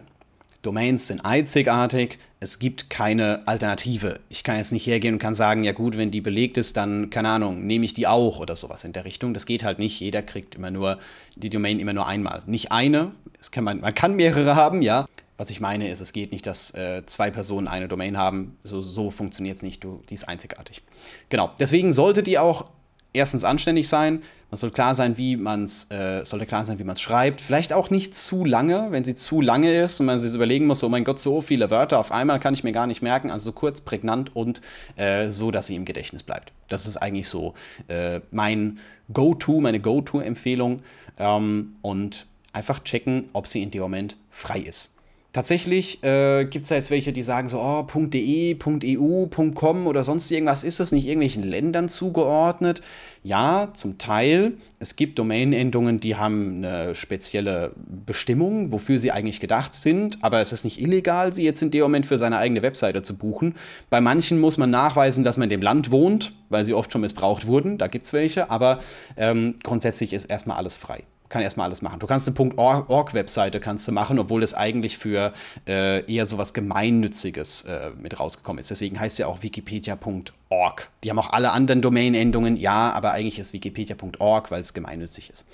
Domains 0.64 1.06
sind 1.08 1.24
einzigartig, 1.24 2.18
es 2.40 2.58
gibt 2.58 2.88
keine 2.88 3.46
Alternative. 3.46 4.20
Ich 4.28 4.44
kann 4.44 4.56
jetzt 4.56 4.72
nicht 4.72 4.86
hergehen 4.86 5.14
und 5.14 5.18
kann 5.18 5.34
sagen, 5.34 5.62
ja 5.62 5.72
gut, 5.72 5.96
wenn 5.96 6.10
die 6.10 6.20
belegt 6.20 6.56
ist, 6.56 6.76
dann, 6.76 7.10
keine 7.10 7.28
Ahnung, 7.28 7.66
nehme 7.66 7.84
ich 7.84 7.92
die 7.92 8.06
auch 8.06 8.40
oder 8.40 8.56
sowas 8.56 8.84
in 8.84 8.92
der 8.92 9.04
Richtung. 9.04 9.34
Das 9.34 9.46
geht 9.46 9.62
halt 9.62 9.78
nicht. 9.78 10.00
Jeder 10.00 10.22
kriegt 10.22 10.54
immer 10.54 10.70
nur 10.70 10.98
die 11.36 11.50
Domain 11.50 11.80
immer 11.80 11.92
nur 11.92 12.06
einmal. 12.06 12.42
Nicht 12.46 12.72
eine, 12.72 13.12
kann 13.50 13.64
man, 13.64 13.80
man 13.80 13.94
kann 13.94 14.16
mehrere 14.16 14.56
haben, 14.56 14.80
ja. 14.82 15.04
Was 15.36 15.50
ich 15.50 15.60
meine 15.60 15.88
ist, 15.88 16.00
es 16.00 16.12
geht 16.12 16.32
nicht, 16.32 16.46
dass 16.46 16.72
äh, 16.74 17.02
zwei 17.06 17.30
Personen 17.30 17.68
eine 17.68 17.88
Domain 17.88 18.16
haben. 18.16 18.56
So, 18.62 18.80
so 18.80 19.10
funktioniert 19.10 19.56
es 19.56 19.62
nicht. 19.62 19.84
Du, 19.84 20.02
die 20.08 20.14
ist 20.14 20.24
einzigartig. 20.28 20.82
Genau. 21.28 21.50
Deswegen 21.58 21.92
sollte 21.92 22.22
die 22.22 22.38
auch 22.38 22.70
erstens 23.12 23.44
anständig 23.44 23.88
sein, 23.88 24.22
man 24.54 24.58
soll 24.58 24.70
klar 24.70 24.94
sein, 24.94 25.18
wie 25.18 25.36
man 25.36 25.64
es, 25.64 25.90
äh, 25.90 26.24
sollte 26.24 26.46
klar 26.46 26.64
sein, 26.64 26.78
wie 26.78 26.84
man 26.84 26.94
es 26.94 27.00
schreibt. 27.00 27.40
Vielleicht 27.40 27.72
auch 27.72 27.90
nicht 27.90 28.14
zu 28.14 28.44
lange, 28.44 28.86
wenn 28.92 29.02
sie 29.02 29.16
zu 29.16 29.40
lange 29.40 29.82
ist 29.82 29.98
und 29.98 30.06
man 30.06 30.20
sich 30.20 30.32
überlegen 30.32 30.68
muss, 30.68 30.84
oh 30.84 30.88
mein 30.88 31.02
Gott, 31.02 31.18
so 31.18 31.40
viele 31.40 31.70
Wörter 31.72 31.98
auf 31.98 32.12
einmal 32.12 32.38
kann 32.38 32.54
ich 32.54 32.62
mir 32.62 32.70
gar 32.70 32.86
nicht 32.86 33.02
merken. 33.02 33.32
Also 33.32 33.50
kurz, 33.50 33.80
prägnant 33.80 34.36
und 34.36 34.60
äh, 34.94 35.28
so, 35.30 35.50
dass 35.50 35.66
sie 35.66 35.74
im 35.74 35.84
Gedächtnis 35.84 36.22
bleibt. 36.22 36.52
Das 36.68 36.86
ist 36.86 36.98
eigentlich 36.98 37.26
so 37.26 37.54
äh, 37.88 38.20
mein 38.30 38.78
Go-To, 39.12 39.60
meine 39.60 39.80
Go-To-Empfehlung. 39.80 40.82
Ähm, 41.18 41.74
und 41.82 42.26
einfach 42.52 42.78
checken, 42.78 43.30
ob 43.32 43.48
sie 43.48 43.60
in 43.60 43.72
dem 43.72 43.82
Moment 43.82 44.16
frei 44.30 44.60
ist. 44.60 44.93
Tatsächlich 45.34 46.00
äh, 46.04 46.44
gibt 46.44 46.62
es 46.62 46.68
da 46.68 46.76
jetzt 46.76 46.92
welche, 46.92 47.12
die 47.12 47.22
sagen 47.22 47.48
so, 47.48 47.60
oh, 47.60 47.84
.de, 47.92 48.56
.eu, 48.56 49.26
.com 49.52 49.88
oder 49.88 50.04
sonst 50.04 50.30
irgendwas. 50.30 50.62
Ist 50.62 50.78
das 50.78 50.92
nicht 50.92 51.06
irgendwelchen 51.06 51.42
Ländern 51.42 51.88
zugeordnet? 51.88 52.82
Ja, 53.24 53.70
zum 53.74 53.98
Teil. 53.98 54.52
Es 54.78 54.94
gibt 54.94 55.18
Domain-Endungen, 55.18 55.98
die 55.98 56.14
haben 56.14 56.64
eine 56.64 56.94
spezielle 56.94 57.72
Bestimmung, 58.06 58.70
wofür 58.70 59.00
sie 59.00 59.10
eigentlich 59.10 59.40
gedacht 59.40 59.74
sind. 59.74 60.22
Aber 60.22 60.40
es 60.40 60.52
ist 60.52 60.62
nicht 60.62 60.80
illegal, 60.80 61.34
sie 61.34 61.42
jetzt 61.42 61.62
in 61.62 61.72
dem 61.72 61.82
Moment 61.82 62.06
für 62.06 62.16
seine 62.16 62.38
eigene 62.38 62.62
Webseite 62.62 63.02
zu 63.02 63.18
buchen. 63.18 63.56
Bei 63.90 64.00
manchen 64.00 64.38
muss 64.38 64.56
man 64.56 64.70
nachweisen, 64.70 65.24
dass 65.24 65.36
man 65.36 65.46
in 65.46 65.58
dem 65.58 65.62
Land 65.62 65.90
wohnt, 65.90 66.32
weil 66.48 66.64
sie 66.64 66.74
oft 66.74 66.92
schon 66.92 67.00
missbraucht 67.00 67.48
wurden. 67.48 67.76
Da 67.76 67.88
gibt 67.88 68.04
es 68.04 68.12
welche. 68.12 68.52
Aber 68.52 68.78
ähm, 69.16 69.56
grundsätzlich 69.64 70.12
ist 70.12 70.26
erstmal 70.26 70.58
alles 70.58 70.76
frei 70.76 71.02
kann 71.28 71.42
erstmal 71.42 71.66
alles 71.66 71.82
machen. 71.82 71.98
Du 71.98 72.06
kannst 72.06 72.28
eine 72.28 72.58
.org-Webseite 72.58 73.60
kannst 73.60 73.88
du 73.88 73.92
machen, 73.92 74.18
obwohl 74.18 74.42
es 74.42 74.54
eigentlich 74.54 74.98
für 74.98 75.32
äh, 75.66 76.04
eher 76.12 76.26
so 76.26 76.38
was 76.38 76.54
Gemeinnütziges 76.54 77.62
äh, 77.62 77.90
mit 77.98 78.20
rausgekommen 78.20 78.60
ist. 78.60 78.70
Deswegen 78.70 79.00
heißt 79.00 79.18
ja 79.18 79.26
auch 79.26 79.42
wikipedia.org. 79.42 80.90
Die 81.02 81.10
haben 81.10 81.18
auch 81.18 81.32
alle 81.32 81.52
anderen 81.52 81.82
Domain-Endungen, 81.82 82.56
ja, 82.56 82.92
aber 82.92 83.12
eigentlich 83.12 83.38
ist 83.38 83.52
wikipedia.org, 83.52 84.50
weil 84.50 84.60
es 84.60 84.74
gemeinnützig 84.74 85.30
ist. 85.30 85.46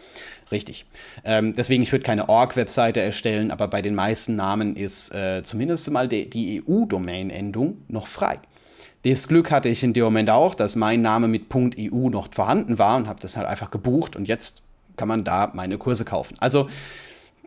Richtig. 0.51 0.87
Ähm, 1.25 1.55
deswegen, 1.55 1.83
ich 1.83 1.93
würde 1.93 2.05
keine 2.05 2.29
Org-Webseite 2.29 3.01
erstellen, 3.01 3.51
aber 3.51 3.69
bei 3.69 3.81
den 3.81 3.95
meisten 3.95 4.37
Namen 4.37 4.75
ist 4.75 5.15
äh, 5.15 5.43
zumindest 5.45 5.91
mal 5.91 6.09
die, 6.09 6.29
die 6.29 6.63
EU-Domain-Endung 6.67 7.83
noch 7.89 8.09
frei. 8.09 8.41
Das 9.05 9.29
Glück 9.29 9.51
hatte 9.51 9.71
ich 9.71 9.83
in 9.83 9.95
dem 9.95 10.05
Moment 10.05 10.29
auch, 10.29 10.55
dass 10.55 10.77
mein 10.77 11.01
Name 11.01 11.27
mit 11.27 11.47
.eu 11.55 12.11
noch 12.11 12.29
vorhanden 12.35 12.79
war 12.79 12.97
und 12.99 13.09
habe 13.09 13.21
das 13.21 13.37
halt 13.37 13.47
einfach 13.47 13.71
gebucht 13.71 14.15
und 14.15 14.29
jetzt 14.29 14.63
kann 15.01 15.09
man 15.09 15.25
da 15.25 15.51
meine 15.55 15.79
Kurse 15.79 16.05
kaufen. 16.05 16.37
Also 16.41 16.69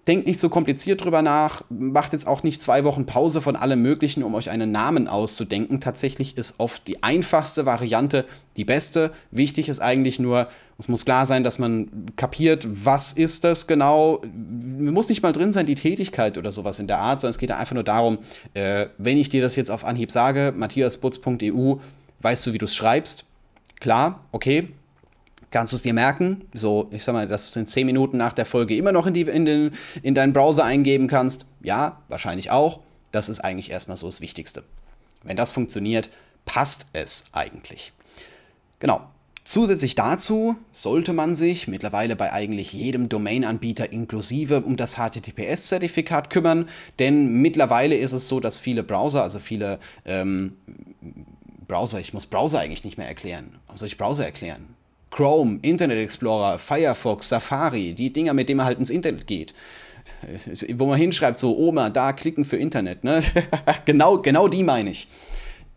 denkt 0.08 0.26
nicht 0.26 0.40
so 0.40 0.50
kompliziert 0.50 1.06
drüber 1.06 1.22
nach, 1.22 1.62
macht 1.70 2.12
jetzt 2.14 2.26
auch 2.26 2.42
nicht 2.42 2.60
zwei 2.60 2.84
Wochen 2.84 3.06
Pause 3.06 3.42
von 3.42 3.56
allem 3.56 3.80
Möglichen, 3.80 4.24
um 4.24 4.34
euch 4.34 4.50
einen 4.50 4.72
Namen 4.72 5.08
auszudenken. 5.08 5.80
Tatsächlich 5.80 6.36
ist 6.36 6.56
oft 6.58 6.88
die 6.88 7.04
einfachste 7.04 7.68
Variante 7.68 8.26
die 8.58 8.66
beste. 8.66 9.12
Wichtig 9.30 9.70
ist 9.70 9.82
eigentlich 9.82 10.20
nur, 10.20 10.48
es 10.80 10.88
muss 10.88 11.06
klar 11.06 11.28
sein, 11.28 11.44
dass 11.44 11.60
man 11.60 12.08
kapiert, 12.16 12.68
was 12.68 13.14
ist 13.14 13.44
das 13.44 13.68
genau. 13.68 14.24
Muss 14.34 15.10
nicht 15.10 15.22
mal 15.22 15.32
drin 15.32 15.52
sein, 15.52 15.68
die 15.68 15.76
Tätigkeit 15.76 16.40
oder 16.40 16.52
sowas 16.52 16.80
in 16.80 16.88
der 16.88 16.98
Art, 16.98 17.20
sondern 17.20 17.36
es 17.36 17.38
geht 17.38 17.52
einfach 17.52 17.76
nur 17.76 17.84
darum, 17.84 18.18
äh, 18.56 18.88
wenn 18.98 19.20
ich 19.20 19.30
dir 19.30 19.44
das 19.44 19.56
jetzt 19.56 19.70
auf 19.70 19.86
Anhieb 19.86 20.10
sage, 20.10 20.56
matthiasbutz.eu, 20.58 21.76
weißt 22.20 22.48
du, 22.48 22.54
wie 22.54 22.58
du 22.58 22.66
es 22.66 22.74
schreibst? 22.74 23.26
Klar, 23.80 24.26
okay, 24.32 24.70
kannst 25.54 25.72
du 25.72 25.76
es 25.78 25.84
dir 25.84 25.94
merken. 25.94 26.42
So, 26.54 26.90
ich 26.92 27.04
sag 27.04 27.14
mal, 27.14 27.28
dass 27.28 27.46
du 27.46 27.50
es 27.52 27.56
in 27.56 27.66
10 27.66 27.86
Minuten 27.86 28.18
nach 28.18 28.34
der 28.34 28.46
Folge 28.46 28.76
immer 28.76 28.92
noch 28.92 29.06
in, 29.06 29.14
die, 29.14 29.22
in, 29.22 29.46
den, 29.46 29.72
in 30.02 30.16
deinen 30.16 30.34
Browser 30.34 30.66
eingeben 30.66 31.08
kannst. 31.08 31.46
Ja, 31.62 32.02
wahrscheinlich 32.10 32.52
auch. 32.52 32.80
Das 33.12 33.30
ist 33.30 33.40
eigentlich 33.40 33.70
erstmal 33.70 33.96
so 33.96 34.08
das 34.08 34.20
Wichtigste. 34.20 34.64
Wenn 35.22 35.38
das 35.38 35.52
funktioniert, 35.52 36.10
passt 36.46 36.88
es 36.94 37.26
eigentlich. 37.32 37.94
Genau. 38.80 39.02
Zusätzlich 39.46 39.94
dazu 39.94 40.56
sollte 40.72 41.14
man 41.14 41.36
sich 41.36 41.68
mittlerweile 41.68 42.16
bei 42.16 42.32
eigentlich 42.32 42.74
jedem 42.74 43.10
Domain-Anbieter 43.10 43.92
inklusive 43.92 44.62
um 44.62 44.78
das 44.78 44.96
HTTPS-Zertifikat 44.96 46.30
kümmern, 46.30 46.70
denn 46.98 47.34
mittlerweile 47.42 47.96
ist 47.96 48.14
es 48.14 48.30
so, 48.30 48.40
dass 48.40 48.58
viele 48.58 48.84
Browser, 48.84 49.22
also 49.22 49.40
viele 49.40 49.80
ähm, 50.06 50.56
Browser, 51.68 52.00
ich 52.00 52.14
muss 52.14 52.26
Browser 52.26 52.60
eigentlich 52.60 52.86
nicht 52.86 52.98
mehr 52.98 53.08
erklären. 53.08 53.60
Warum 53.66 53.78
soll 53.78 53.90
ich 53.90 53.98
Browser 53.98 54.26
erklären? 54.26 54.76
Chrome, 55.14 55.60
Internet 55.62 56.00
Explorer, 56.00 56.58
Firefox, 56.58 57.30
Safari, 57.30 57.94
die 57.94 58.12
Dinger, 58.12 58.34
mit 58.34 58.50
denen 58.50 58.58
man 58.58 58.66
halt 58.66 58.80
ins 58.80 58.90
Internet 58.90 59.28
geht. 59.28 59.54
Wo 60.74 60.88
man 60.88 60.98
hinschreibt, 60.98 61.38
so 61.38 61.56
Oma, 61.56 61.92
da 61.92 62.14
klicken 62.14 62.46
für 62.46 62.58
Internet. 62.58 63.04
Ne? 63.04 63.22
genau, 63.86 64.18
genau 64.18 64.48
die 64.48 64.64
meine 64.64 64.90
ich. 64.90 65.08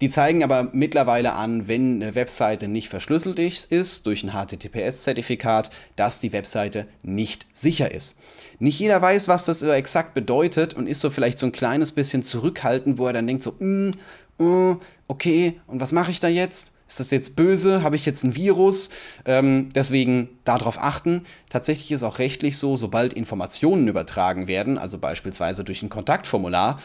Die 0.00 0.08
zeigen 0.08 0.42
aber 0.42 0.70
mittlerweile 0.72 1.34
an, 1.34 1.68
wenn 1.68 2.02
eine 2.02 2.14
Webseite 2.14 2.66
nicht 2.66 2.88
verschlüsselt 2.88 3.38
ist 3.38 4.06
durch 4.06 4.24
ein 4.24 4.30
HTTPS-Zertifikat, 4.30 5.70
dass 5.96 6.20
die 6.20 6.32
Webseite 6.32 6.86
nicht 7.02 7.46
sicher 7.52 7.92
ist. 7.92 8.18
Nicht 8.58 8.78
jeder 8.78 9.00
weiß, 9.02 9.28
was 9.28 9.44
das 9.44 9.62
exakt 9.62 10.14
bedeutet 10.14 10.72
und 10.72 10.86
ist 10.86 11.00
so 11.00 11.10
vielleicht 11.10 11.38
so 11.38 11.46
ein 11.46 11.52
kleines 11.52 11.92
bisschen 11.92 12.22
zurückhaltend, 12.22 12.98
wo 12.98 13.06
er 13.06 13.12
dann 13.12 13.26
denkt 13.26 13.42
so, 13.42 13.54
mm, 13.58 13.92
uh, 14.38 14.76
okay, 15.08 15.60
und 15.66 15.80
was 15.80 15.92
mache 15.92 16.10
ich 16.10 16.20
da 16.20 16.28
jetzt? 16.28 16.75
Ist 16.88 17.00
das 17.00 17.10
jetzt 17.10 17.36
böse? 17.36 17.82
Habe 17.82 17.96
ich 17.96 18.06
jetzt 18.06 18.22
ein 18.24 18.36
Virus? 18.36 18.90
Ähm, 19.24 19.70
deswegen 19.74 20.28
darauf 20.44 20.78
achten. 20.78 21.24
Tatsächlich 21.48 21.90
ist 21.92 22.02
auch 22.02 22.18
rechtlich 22.18 22.58
so, 22.58 22.76
sobald 22.76 23.12
Informationen 23.14 23.88
übertragen 23.88 24.46
werden, 24.46 24.78
also 24.78 24.98
beispielsweise 24.98 25.64
durch 25.64 25.82
ein 25.82 25.88
Kontaktformular, 25.88 26.78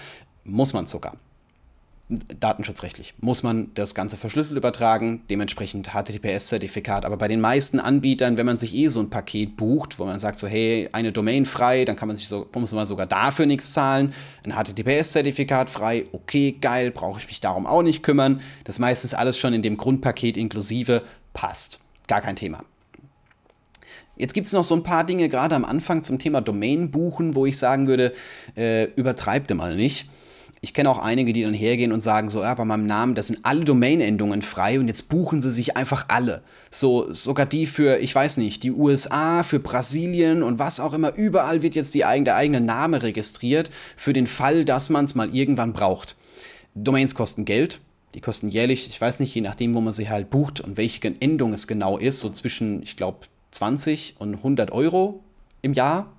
muss 0.43 0.73
man 0.73 0.87
sogar 0.87 1.17
datenschutzrechtlich 2.11 3.13
muss 3.21 3.41
man 3.41 3.73
das 3.73 3.95
Ganze 3.95 4.17
verschlüsselt 4.17 4.57
übertragen, 4.57 5.21
dementsprechend 5.29 5.91
HTTPS-Zertifikat. 5.93 7.05
Aber 7.05 7.17
bei 7.17 7.27
den 7.27 7.39
meisten 7.39 7.79
Anbietern, 7.79 8.37
wenn 8.37 8.45
man 8.45 8.57
sich 8.57 8.75
eh 8.75 8.89
so 8.89 8.99
ein 8.99 9.09
Paket 9.09 9.55
bucht, 9.55 9.97
wo 9.97 10.05
man 10.05 10.19
sagt 10.19 10.37
so, 10.37 10.47
hey, 10.47 10.89
eine 10.91 11.11
Domain 11.11 11.45
frei, 11.45 11.85
dann 11.85 11.95
kann 11.95 12.07
man 12.07 12.17
sich 12.17 12.27
so, 12.27 12.47
muss 12.53 12.73
man 12.73 12.85
sogar 12.85 13.05
dafür 13.05 13.45
nichts 13.45 13.71
zahlen. 13.71 14.13
Ein 14.43 14.53
HTTPS-Zertifikat 14.53 15.69
frei, 15.69 16.05
okay, 16.11 16.57
geil, 16.59 16.91
brauche 16.91 17.19
ich 17.19 17.27
mich 17.27 17.39
darum 17.39 17.65
auch 17.65 17.83
nicht 17.83 18.03
kümmern. 18.03 18.41
Das 18.65 18.79
meistens 18.79 19.13
alles 19.13 19.37
schon 19.37 19.53
in 19.53 19.61
dem 19.61 19.77
Grundpaket 19.77 20.35
inklusive 20.35 21.03
passt. 21.33 21.79
Gar 22.07 22.21
kein 22.21 22.35
Thema. 22.35 22.63
Jetzt 24.17 24.33
gibt 24.33 24.45
es 24.45 24.53
noch 24.53 24.65
so 24.65 24.75
ein 24.75 24.83
paar 24.83 25.05
Dinge, 25.05 25.29
gerade 25.29 25.55
am 25.55 25.65
Anfang 25.65 26.03
zum 26.03 26.19
Thema 26.19 26.41
Domain 26.41 26.91
buchen, 26.91 27.35
wo 27.35 27.45
ich 27.45 27.57
sagen 27.57 27.87
würde, 27.87 28.13
äh, 28.55 28.85
übertreibt 28.95 29.53
mal 29.55 29.75
nicht 29.75 30.07
ich 30.63 30.75
kenne 30.75 30.91
auch 30.91 30.99
einige, 30.99 31.33
die 31.33 31.41
dann 31.41 31.55
hergehen 31.55 31.91
und 31.91 32.01
sagen 32.01 32.29
so, 32.29 32.43
ja, 32.43 32.53
bei 32.53 32.65
meinem 32.65 32.85
Namen, 32.85 33.15
das 33.15 33.27
sind 33.27 33.39
alle 33.41 33.65
Domain-Endungen 33.65 34.43
frei 34.43 34.79
und 34.79 34.87
jetzt 34.87 35.09
buchen 35.09 35.41
sie 35.41 35.51
sich 35.51 35.75
einfach 35.75 36.05
alle. 36.07 36.43
So, 36.69 37.11
sogar 37.11 37.47
die 37.47 37.65
für, 37.65 37.97
ich 37.97 38.13
weiß 38.13 38.37
nicht, 38.37 38.61
die 38.61 38.71
USA, 38.71 39.41
für 39.41 39.59
Brasilien 39.59 40.43
und 40.43 40.59
was 40.59 40.79
auch 40.79 40.93
immer. 40.93 41.15
Überall 41.15 41.63
wird 41.63 41.73
jetzt 41.73 41.95
die, 41.95 41.99
der 42.01 42.35
eigene 42.35 42.61
Name 42.61 43.01
registriert 43.01 43.71
für 43.97 44.13
den 44.13 44.27
Fall, 44.27 44.63
dass 44.63 44.91
man 44.91 45.05
es 45.05 45.15
mal 45.15 45.33
irgendwann 45.35 45.73
braucht. 45.73 46.15
Domains 46.75 47.15
kosten 47.15 47.43
Geld. 47.43 47.79
Die 48.13 48.21
kosten 48.21 48.49
jährlich, 48.49 48.87
ich 48.87 49.01
weiß 49.01 49.19
nicht, 49.19 49.33
je 49.33 49.41
nachdem, 49.41 49.73
wo 49.73 49.81
man 49.81 49.93
sie 49.93 50.09
halt 50.09 50.29
bucht 50.29 50.59
und 50.59 50.77
welche 50.77 51.01
Endung 51.21 51.53
es 51.53 51.65
genau 51.65 51.97
ist, 51.97 52.19
so 52.19 52.29
zwischen, 52.29 52.83
ich 52.83 52.97
glaube, 52.97 53.19
20 53.49 54.15
und 54.19 54.35
100 54.35 54.71
Euro 54.71 55.23
im 55.63 55.73
Jahr 55.73 56.13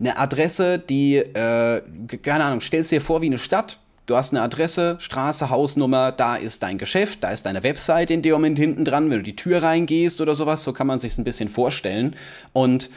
Eine 0.00 0.18
Adresse, 0.18 0.78
die, 0.78 1.16
äh, 1.16 1.82
keine 2.22 2.44
Ahnung, 2.44 2.60
stellst 2.60 2.90
dir 2.90 3.00
vor 3.00 3.22
wie 3.22 3.26
eine 3.26 3.38
Stadt. 3.38 3.78
Du 4.06 4.16
hast 4.16 4.34
eine 4.34 4.42
Adresse, 4.42 4.96
Straße, 4.98 5.48
Hausnummer, 5.48 6.12
da 6.12 6.36
ist 6.36 6.62
dein 6.62 6.76
Geschäft, 6.76 7.24
da 7.24 7.30
ist 7.30 7.46
deine 7.46 7.62
Website 7.62 8.10
in 8.10 8.20
dem 8.20 8.34
Moment 8.34 8.58
hinten 8.58 8.84
dran, 8.84 9.08
wenn 9.08 9.18
du 9.18 9.22
die 9.22 9.36
Tür 9.36 9.62
reingehst 9.62 10.20
oder 10.20 10.34
sowas, 10.34 10.62
so 10.62 10.74
kann 10.74 10.86
man 10.86 10.98
sich 10.98 11.16
ein 11.16 11.24
bisschen 11.24 11.48
vorstellen. 11.48 12.14
Und 12.52 12.90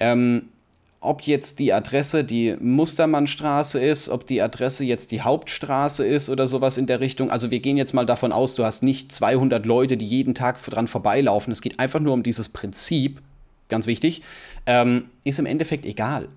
ähm, 0.00 0.48
ob 1.00 1.22
jetzt 1.22 1.60
die 1.60 1.72
Adresse 1.72 2.24
die 2.24 2.56
Mustermannstraße 2.58 3.78
ist, 3.80 4.08
ob 4.08 4.26
die 4.26 4.42
Adresse 4.42 4.84
jetzt 4.84 5.12
die 5.12 5.20
Hauptstraße 5.20 6.04
ist 6.04 6.28
oder 6.28 6.48
sowas 6.48 6.76
in 6.76 6.86
der 6.86 6.98
Richtung. 6.98 7.30
Also 7.30 7.52
wir 7.52 7.60
gehen 7.60 7.76
jetzt 7.76 7.94
mal 7.94 8.06
davon 8.06 8.32
aus, 8.32 8.56
du 8.56 8.64
hast 8.64 8.82
nicht 8.82 9.12
200 9.12 9.64
Leute, 9.64 9.96
die 9.96 10.06
jeden 10.06 10.34
Tag 10.34 10.60
dran 10.64 10.88
vorbeilaufen. 10.88 11.52
Es 11.52 11.62
geht 11.62 11.78
einfach 11.78 12.00
nur 12.00 12.14
um 12.14 12.24
dieses 12.24 12.48
Prinzip, 12.48 13.22
ganz 13.68 13.86
wichtig, 13.86 14.22
ähm, 14.66 15.04
ist 15.22 15.38
im 15.38 15.46
Endeffekt 15.46 15.86
egal. 15.86 16.28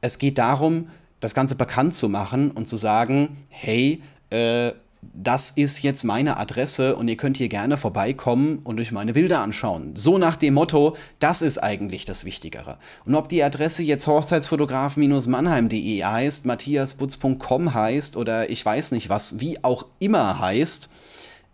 Es 0.00 0.20
geht 0.20 0.38
darum, 0.38 0.90
das 1.20 1.34
Ganze 1.34 1.54
bekannt 1.54 1.94
zu 1.94 2.08
machen 2.08 2.50
und 2.50 2.68
zu 2.68 2.76
sagen, 2.76 3.36
hey, 3.48 4.02
äh, 4.30 4.72
das 5.00 5.50
ist 5.50 5.82
jetzt 5.82 6.04
meine 6.04 6.38
Adresse 6.38 6.96
und 6.96 7.08
ihr 7.08 7.16
könnt 7.16 7.36
hier 7.36 7.48
gerne 7.48 7.76
vorbeikommen 7.76 8.60
und 8.64 8.80
euch 8.80 8.92
meine 8.92 9.12
Bilder 9.12 9.40
anschauen. 9.40 9.94
So 9.96 10.18
nach 10.18 10.36
dem 10.36 10.54
Motto, 10.54 10.96
das 11.18 11.42
ist 11.42 11.58
eigentlich 11.58 12.04
das 12.04 12.24
Wichtigere. 12.24 12.78
Und 13.04 13.14
ob 13.14 13.28
die 13.28 13.42
Adresse 13.42 13.82
jetzt 13.82 14.06
Hochzeitsfotograf-mannheim.de 14.06 16.04
heißt, 16.04 16.46
matthiasbutz.com 16.46 17.74
heißt 17.74 18.16
oder 18.16 18.50
ich 18.50 18.64
weiß 18.64 18.92
nicht 18.92 19.08
was, 19.08 19.40
wie 19.40 19.62
auch 19.62 19.86
immer 19.98 20.38
heißt, 20.40 20.90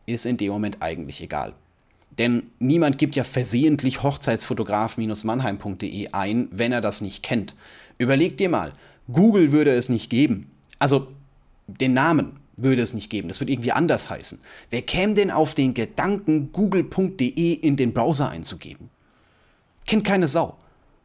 ist 0.06 0.26
in 0.26 0.36
dem 0.36 0.52
Moment 0.52 0.78
eigentlich 0.80 1.22
egal. 1.22 1.54
Denn 2.18 2.50
niemand 2.58 2.98
gibt 2.98 3.16
ja 3.16 3.24
versehentlich 3.24 4.02
Hochzeitsfotograf-mannheim.de 4.02 6.08
ein, 6.12 6.48
wenn 6.50 6.72
er 6.72 6.80
das 6.80 7.00
nicht 7.00 7.22
kennt. 7.22 7.54
Überleg 7.98 8.38
dir 8.38 8.48
mal, 8.48 8.72
Google 9.12 9.52
würde 9.52 9.70
es 9.70 9.88
nicht 9.88 10.10
geben. 10.10 10.50
Also 10.78 11.08
den 11.66 11.94
Namen 11.94 12.38
würde 12.56 12.82
es 12.82 12.94
nicht 12.94 13.10
geben. 13.10 13.28
Das 13.28 13.40
würde 13.40 13.52
irgendwie 13.52 13.72
anders 13.72 14.10
heißen. 14.10 14.40
Wer 14.70 14.82
käme 14.82 15.14
denn 15.14 15.30
auf 15.30 15.54
den 15.54 15.74
Gedanken, 15.74 16.52
google.de 16.52 17.52
in 17.52 17.76
den 17.76 17.92
Browser 17.92 18.28
einzugeben? 18.28 18.90
Kennt 19.86 20.04
keine 20.04 20.28
Sau. 20.28 20.56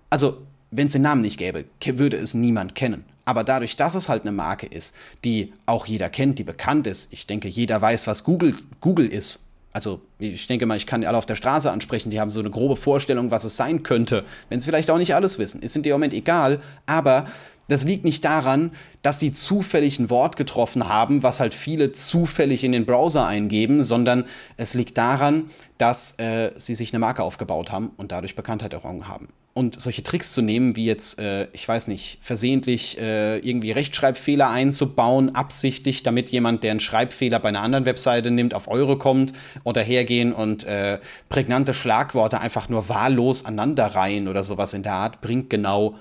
Also, 0.09 0.45
wenn 0.71 0.87
es 0.87 0.93
den 0.93 1.01
Namen 1.01 1.21
nicht 1.21 1.37
gäbe, 1.37 1.65
würde 1.85 2.17
es 2.17 2.33
niemand 2.33 2.75
kennen. 2.75 3.03
Aber 3.25 3.43
dadurch, 3.43 3.75
dass 3.75 3.95
es 3.95 4.09
halt 4.09 4.23
eine 4.23 4.31
Marke 4.31 4.65
ist, 4.65 4.95
die 5.23 5.53
auch 5.65 5.85
jeder 5.85 6.09
kennt, 6.09 6.39
die 6.39 6.43
bekannt 6.43 6.87
ist, 6.87 7.11
ich 7.13 7.27
denke, 7.27 7.47
jeder 7.47 7.81
weiß, 7.81 8.07
was 8.07 8.23
Google, 8.23 8.55
Google 8.81 9.07
ist. 9.07 9.45
Also, 9.71 10.01
ich 10.17 10.47
denke 10.47 10.65
mal, 10.65 10.77
ich 10.77 10.87
kann 10.87 11.01
die 11.01 11.07
alle 11.07 11.17
auf 11.17 11.27
der 11.27 11.35
Straße 11.35 11.71
ansprechen, 11.71 12.09
die 12.09 12.19
haben 12.19 12.31
so 12.31 12.39
eine 12.39 12.49
grobe 12.49 12.75
Vorstellung, 12.75 13.29
was 13.29 13.43
es 13.43 13.55
sein 13.55 13.83
könnte. 13.83 14.25
Wenn 14.49 14.59
sie 14.59 14.65
vielleicht 14.65 14.89
auch 14.89 14.97
nicht 14.97 15.13
alles 15.13 15.37
wissen, 15.37 15.61
ist 15.61 15.75
in 15.75 15.83
dem 15.83 15.91
Moment 15.91 16.13
egal, 16.13 16.59
aber 16.87 17.25
das 17.69 17.85
liegt 17.85 18.03
nicht 18.03 18.25
daran, 18.25 18.71
dass 19.01 19.19
die 19.19 19.31
zufällig 19.31 19.99
ein 19.99 20.09
Wort 20.09 20.35
getroffen 20.35 20.89
haben, 20.89 21.23
was 21.23 21.39
halt 21.39 21.53
viele 21.53 21.91
zufällig 21.91 22.63
in 22.63 22.71
den 22.71 22.85
Browser 22.85 23.25
eingeben, 23.25 23.83
sondern 23.83 24.25
es 24.57 24.73
liegt 24.73 24.97
daran, 24.97 25.45
dass 25.77 26.19
äh, 26.19 26.51
sie 26.55 26.75
sich 26.75 26.91
eine 26.91 26.99
Marke 26.99 27.23
aufgebaut 27.23 27.71
haben 27.71 27.91
und 27.95 28.11
dadurch 28.11 28.35
Bekanntheit 28.35 28.73
errungen 28.73 29.07
haben. 29.07 29.29
Und 29.53 29.79
solche 29.79 30.03
Tricks 30.03 30.33
zu 30.33 30.41
nehmen, 30.41 30.75
wie 30.75 30.85
jetzt, 30.85 31.19
äh, 31.19 31.47
ich 31.53 31.67
weiß 31.67 31.87
nicht, 31.87 32.19
versehentlich 32.21 32.99
äh, 32.99 33.37
irgendwie 33.39 33.71
Rechtschreibfehler 33.71 34.49
einzubauen, 34.49 35.35
absichtlich, 35.35 36.01
damit 36.01 36.29
jemand, 36.29 36.63
der 36.63 36.71
einen 36.71 36.79
Schreibfehler 36.79 37.39
bei 37.39 37.49
einer 37.49 37.61
anderen 37.61 37.85
Webseite 37.85 38.31
nimmt, 38.31 38.53
auf 38.53 38.67
eure 38.67 38.97
kommt 38.97 39.33
oder 39.63 39.81
hergehen 39.81 40.33
und 40.33 40.63
äh, 40.63 40.99
prägnante 41.29 41.73
Schlagworte 41.73 42.39
einfach 42.39 42.69
nur 42.69 42.89
wahllos 42.89 43.45
aneinanderreihen 43.45 44.27
oder 44.27 44.43
sowas 44.43 44.73
in 44.73 44.83
der 44.83 44.93
Art, 44.93 45.21
bringt 45.21 45.49
genau 45.49 45.95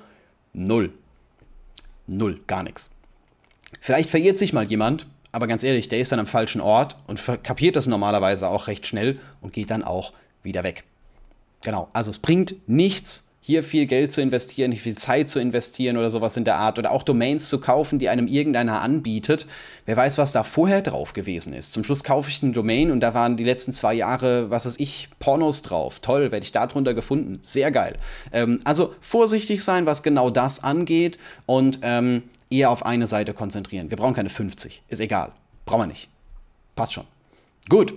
null. 0.53 0.93
Null, 2.09 2.41
gar 2.47 2.63
nichts. 2.63 2.91
Vielleicht 3.81 4.11
verirrt 4.11 4.39
sich 4.39 4.53
mal 4.53 4.65
jemand, 4.65 5.07
aber 5.31 5.47
ganz 5.47 5.63
ehrlich, 5.63 5.89
der 5.89 6.01
ist 6.01 6.11
dann 6.11 6.19
am 6.19 6.27
falschen 6.27 6.61
Ort 6.61 6.97
und 7.07 7.21
kapiert 7.43 7.77
das 7.77 7.87
normalerweise 7.87 8.49
auch 8.49 8.67
recht 8.67 8.87
schnell 8.87 9.21
und 9.41 9.53
geht 9.53 9.71
dann 9.71 9.85
auch 9.85 10.13
wieder 10.43 10.65
weg. 10.65 10.85
Genau, 11.63 11.89
also 11.93 12.11
es 12.11 12.19
bringt 12.19 12.57
nichts, 12.67 13.28
hier 13.49 13.65
viel 13.65 13.87
Geld 13.87 14.13
zu 14.13 14.21
investieren, 14.21 14.75
viel 14.75 14.99
Zeit 14.99 15.31
zu 15.31 15.39
investieren 15.39 15.97
oder 15.97 16.11
sowas 16.11 16.37
in 16.37 16.45
der 16.45 16.57
Art 16.57 16.79
oder 16.79 16.91
auch 16.91 17.03
Domains 17.03 17.49
zu 17.49 17.59
kaufen, 17.59 17.99
die 17.99 18.11
einem 18.11 18.27
irgendeiner 18.27 18.83
anbietet. 18.83 19.47
Wer 19.87 19.97
weiß, 19.97 20.19
was 20.19 20.33
da 20.33 20.45
vorher 20.45 20.83
drauf 20.83 21.15
gewesen 21.15 21.55
ist. 21.55 21.73
Zum 21.73 21.83
Schluss 21.83 22.05
kaufe 22.05 22.29
ich 22.29 22.43
eine 22.43 22.53
Domain 22.53 22.91
und 22.91 23.01
da 23.01 23.15
waren 23.15 23.39
die 23.39 23.45
letzten 23.45 23.73
zwei 23.73 23.95
Jahre, 23.95 24.51
was 24.51 24.67
weiß 24.67 24.79
ich, 24.81 25.09
Pornos 25.19 25.63
drauf. 25.63 26.01
Toll, 26.01 26.31
werde 26.31 26.45
ich 26.45 26.53
da 26.53 26.67
drunter 26.67 26.93
gefunden. 26.93 27.39
Sehr 27.41 27.71
geil. 27.71 27.97
Ähm, 28.35 28.61
also 28.65 28.95
vorsichtig 29.01 29.65
sein, 29.65 29.87
was 29.87 30.03
genau 30.03 30.29
das 30.29 30.63
angeht 30.63 31.17
und 31.47 31.81
ähm, 31.81 32.25
eher 32.51 32.69
auf 32.69 32.85
eine 32.85 33.07
Seite 33.07 33.33
konzentrieren. 33.33 33.89
Wir 33.89 33.97
brauchen 33.97 34.13
keine 34.13 34.29
50. 34.29 34.83
Ist 34.89 35.01
egal. 35.01 35.33
Brauchen 35.65 35.85
wir 35.85 35.87
nicht. 35.87 36.11
Passt 36.77 36.93
schon. 36.93 37.07
Gut. 37.71 37.95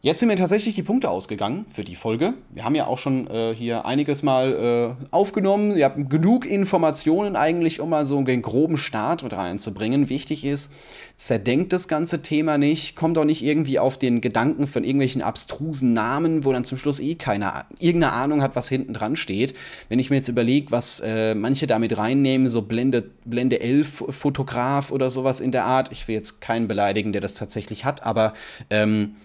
Jetzt 0.00 0.20
sind 0.20 0.28
mir 0.28 0.36
tatsächlich 0.36 0.76
die 0.76 0.84
Punkte 0.84 1.10
ausgegangen 1.10 1.66
für 1.68 1.82
die 1.82 1.96
Folge. 1.96 2.34
Wir 2.54 2.62
haben 2.62 2.76
ja 2.76 2.86
auch 2.86 2.98
schon 2.98 3.26
äh, 3.26 3.52
hier 3.52 3.84
einiges 3.84 4.22
mal 4.22 4.96
äh, 5.00 5.06
aufgenommen. 5.10 5.76
Ihr 5.76 5.86
habt 5.86 6.08
genug 6.08 6.46
Informationen 6.46 7.34
eigentlich, 7.34 7.80
um 7.80 7.90
mal 7.90 8.06
so 8.06 8.16
einen 8.16 8.40
groben 8.40 8.78
Start 8.78 9.24
mit 9.24 9.32
reinzubringen. 9.32 10.08
Wichtig 10.08 10.44
ist, 10.44 10.72
zerdenkt 11.16 11.72
das 11.72 11.88
ganze 11.88 12.22
Thema 12.22 12.58
nicht, 12.58 12.94
kommt 12.94 13.18
auch 13.18 13.24
nicht 13.24 13.42
irgendwie 13.44 13.80
auf 13.80 13.98
den 13.98 14.20
Gedanken 14.20 14.68
von 14.68 14.84
irgendwelchen 14.84 15.20
abstrusen 15.20 15.94
Namen, 15.94 16.44
wo 16.44 16.52
dann 16.52 16.64
zum 16.64 16.78
Schluss 16.78 17.00
eh 17.00 17.16
keiner 17.16 17.66
irgendeine 17.80 18.12
Ahnung 18.12 18.40
hat, 18.40 18.54
was 18.54 18.68
hinten 18.68 18.94
dran 18.94 19.16
steht. 19.16 19.56
Wenn 19.88 19.98
ich 19.98 20.10
mir 20.10 20.16
jetzt 20.16 20.28
überlege, 20.28 20.70
was 20.70 21.00
äh, 21.00 21.34
manche 21.34 21.66
damit 21.66 21.98
reinnehmen, 21.98 22.48
so 22.48 22.62
Blende, 22.62 23.10
Blende 23.24 23.60
11 23.60 24.04
Fotograf 24.10 24.92
oder 24.92 25.10
sowas 25.10 25.40
in 25.40 25.50
der 25.50 25.64
Art. 25.64 25.90
Ich 25.90 26.06
will 26.06 26.14
jetzt 26.14 26.40
keinen 26.40 26.68
beleidigen, 26.68 27.10
der 27.10 27.20
das 27.20 27.34
tatsächlich 27.34 27.84
hat, 27.84 28.04
aber 28.04 28.34
ähm, 28.70 29.16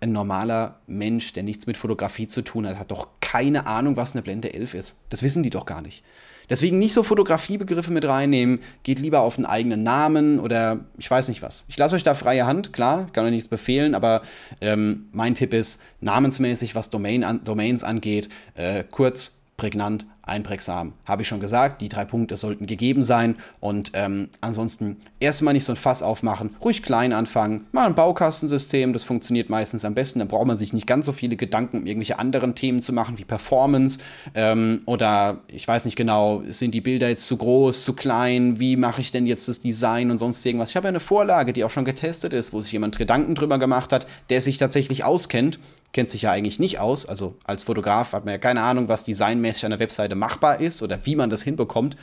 ein 0.00 0.12
normaler 0.12 0.80
Mensch, 0.86 1.32
der 1.32 1.42
nichts 1.42 1.66
mit 1.66 1.76
Fotografie 1.76 2.26
zu 2.26 2.42
tun 2.42 2.66
hat, 2.66 2.78
hat 2.78 2.90
doch 2.90 3.08
keine 3.20 3.66
Ahnung, 3.66 3.96
was 3.96 4.14
eine 4.14 4.22
Blende 4.22 4.54
11 4.54 4.74
ist. 4.74 4.98
Das 5.10 5.22
wissen 5.22 5.42
die 5.42 5.50
doch 5.50 5.66
gar 5.66 5.82
nicht. 5.82 6.02
Deswegen 6.48 6.80
nicht 6.80 6.94
so 6.94 7.04
Fotografiebegriffe 7.04 7.92
mit 7.92 8.04
reinnehmen, 8.04 8.58
geht 8.82 8.98
lieber 8.98 9.20
auf 9.20 9.36
einen 9.36 9.46
eigenen 9.46 9.84
Namen 9.84 10.40
oder 10.40 10.80
ich 10.98 11.08
weiß 11.08 11.28
nicht 11.28 11.42
was. 11.42 11.64
Ich 11.68 11.78
lasse 11.78 11.94
euch 11.94 12.02
da 12.02 12.14
freie 12.14 12.44
Hand, 12.44 12.72
klar, 12.72 13.08
kann 13.12 13.24
euch 13.24 13.30
nichts 13.30 13.48
befehlen, 13.48 13.94
aber 13.94 14.22
ähm, 14.60 15.06
mein 15.12 15.36
Tipp 15.36 15.54
ist, 15.54 15.80
namensmäßig, 16.00 16.74
was 16.74 16.90
Domain 16.90 17.22
an, 17.22 17.44
Domains 17.44 17.84
angeht, 17.84 18.28
äh, 18.56 18.82
kurz, 18.90 19.38
prägnant, 19.56 20.06
einprägsam. 20.30 20.94
Habe 21.04 21.22
ich 21.22 21.28
schon 21.28 21.40
gesagt, 21.40 21.82
die 21.82 21.88
drei 21.88 22.04
Punkte 22.04 22.36
sollten 22.36 22.66
gegeben 22.66 23.02
sein. 23.02 23.36
Und 23.58 23.90
ähm, 23.94 24.28
ansonsten 24.40 24.96
erstmal 25.18 25.52
nicht 25.52 25.64
so 25.64 25.72
ein 25.72 25.76
Fass 25.76 26.02
aufmachen, 26.02 26.56
ruhig 26.62 26.82
klein 26.82 27.12
anfangen, 27.12 27.66
mal 27.72 27.86
ein 27.86 27.94
Baukastensystem, 27.94 28.92
das 28.92 29.04
funktioniert 29.04 29.50
meistens 29.50 29.84
am 29.84 29.94
besten. 29.94 30.20
Dann 30.20 30.28
braucht 30.28 30.46
man 30.46 30.56
sich 30.56 30.72
nicht 30.72 30.86
ganz 30.86 31.06
so 31.06 31.12
viele 31.12 31.36
Gedanken, 31.36 31.78
um 31.78 31.86
irgendwelche 31.86 32.18
anderen 32.18 32.54
Themen 32.54 32.80
zu 32.80 32.92
machen, 32.92 33.18
wie 33.18 33.24
Performance 33.24 33.98
ähm, 34.34 34.82
oder 34.86 35.40
ich 35.48 35.66
weiß 35.66 35.84
nicht 35.84 35.96
genau, 35.96 36.42
sind 36.46 36.72
die 36.72 36.80
Bilder 36.80 37.08
jetzt 37.08 37.26
zu 37.26 37.36
groß, 37.36 37.84
zu 37.84 37.94
klein, 37.94 38.60
wie 38.60 38.76
mache 38.76 39.00
ich 39.00 39.12
denn 39.12 39.26
jetzt 39.26 39.48
das 39.48 39.60
Design 39.60 40.10
und 40.10 40.18
sonst 40.18 40.44
irgendwas. 40.46 40.70
Ich 40.70 40.76
habe 40.76 40.86
ja 40.86 40.90
eine 40.90 41.00
Vorlage, 41.00 41.52
die 41.52 41.64
auch 41.64 41.70
schon 41.70 41.84
getestet 41.84 42.32
ist, 42.32 42.52
wo 42.52 42.60
sich 42.60 42.72
jemand 42.72 42.96
Gedanken 42.96 43.34
drüber 43.34 43.58
gemacht 43.58 43.92
hat, 43.92 44.06
der 44.30 44.40
sich 44.40 44.58
tatsächlich 44.58 45.04
auskennt 45.04 45.58
kennt 45.92 46.10
sich 46.10 46.22
ja 46.22 46.30
eigentlich 46.30 46.60
nicht 46.60 46.78
aus. 46.78 47.06
Also 47.06 47.36
als 47.44 47.64
Fotograf 47.64 48.12
hat 48.12 48.24
man 48.24 48.32
ja 48.32 48.38
keine 48.38 48.62
Ahnung, 48.62 48.88
was 48.88 49.04
designmäßig 49.04 49.64
an 49.64 49.70
der 49.70 49.80
Webseite 49.80 50.14
machbar 50.20 50.60
ist 50.60 50.82
oder 50.82 51.04
wie 51.06 51.16
man 51.16 51.30
das 51.30 51.42
hinbekommt. 51.42 51.96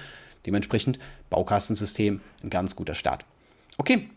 Dementsprechend 0.46 1.00
Baukastensystem 1.30 2.20
ein 2.44 2.50
ganz 2.50 2.76
guter 2.76 2.96
Start. 2.96 3.26
Okay, 3.78 4.10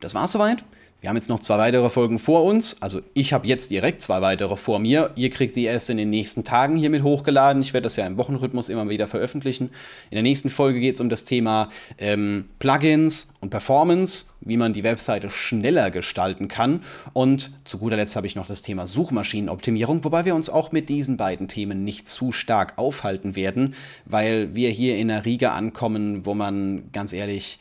das 0.00 0.14
war's 0.14 0.32
soweit. 0.32 0.64
Wir 1.00 1.08
haben 1.08 1.16
jetzt 1.16 1.30
noch 1.30 1.40
zwei 1.40 1.56
weitere 1.56 1.88
Folgen 1.88 2.18
vor 2.18 2.44
uns. 2.44 2.76
Also 2.82 3.00
ich 3.14 3.32
habe 3.32 3.46
jetzt 3.46 3.70
direkt 3.70 4.02
zwei 4.02 4.20
weitere 4.20 4.56
vor 4.56 4.78
mir. 4.78 5.10
Ihr 5.16 5.30
kriegt 5.30 5.56
die 5.56 5.64
erst 5.64 5.88
in 5.88 5.96
den 5.96 6.10
nächsten 6.10 6.44
Tagen 6.44 6.76
hiermit 6.76 7.02
hochgeladen. 7.02 7.62
Ich 7.62 7.72
werde 7.72 7.84
das 7.84 7.96
ja 7.96 8.06
im 8.06 8.18
Wochenrhythmus 8.18 8.68
immer 8.68 8.86
wieder 8.90 9.06
veröffentlichen. 9.06 9.70
In 10.10 10.16
der 10.16 10.22
nächsten 10.22 10.50
Folge 10.50 10.78
geht 10.78 10.96
es 10.96 11.00
um 11.00 11.08
das 11.08 11.24
Thema 11.24 11.70
ähm, 11.96 12.50
Plugins 12.58 13.32
und 13.40 13.48
Performance, 13.48 14.26
wie 14.42 14.58
man 14.58 14.74
die 14.74 14.82
Webseite 14.82 15.30
schneller 15.30 15.90
gestalten 15.90 16.48
kann. 16.48 16.82
Und 17.14 17.52
zu 17.64 17.78
guter 17.78 17.96
Letzt 17.96 18.16
habe 18.16 18.26
ich 18.26 18.36
noch 18.36 18.46
das 18.46 18.60
Thema 18.60 18.86
Suchmaschinenoptimierung, 18.86 20.04
wobei 20.04 20.26
wir 20.26 20.34
uns 20.34 20.50
auch 20.50 20.70
mit 20.70 20.90
diesen 20.90 21.16
beiden 21.16 21.48
Themen 21.48 21.82
nicht 21.82 22.08
zu 22.08 22.30
stark 22.30 22.76
aufhalten 22.76 23.36
werden, 23.36 23.74
weil 24.04 24.54
wir 24.54 24.68
hier 24.68 24.98
in 24.98 25.10
einer 25.10 25.24
Riege 25.24 25.52
ankommen, 25.52 26.26
wo 26.26 26.34
man 26.34 26.92
ganz 26.92 27.14
ehrlich 27.14 27.58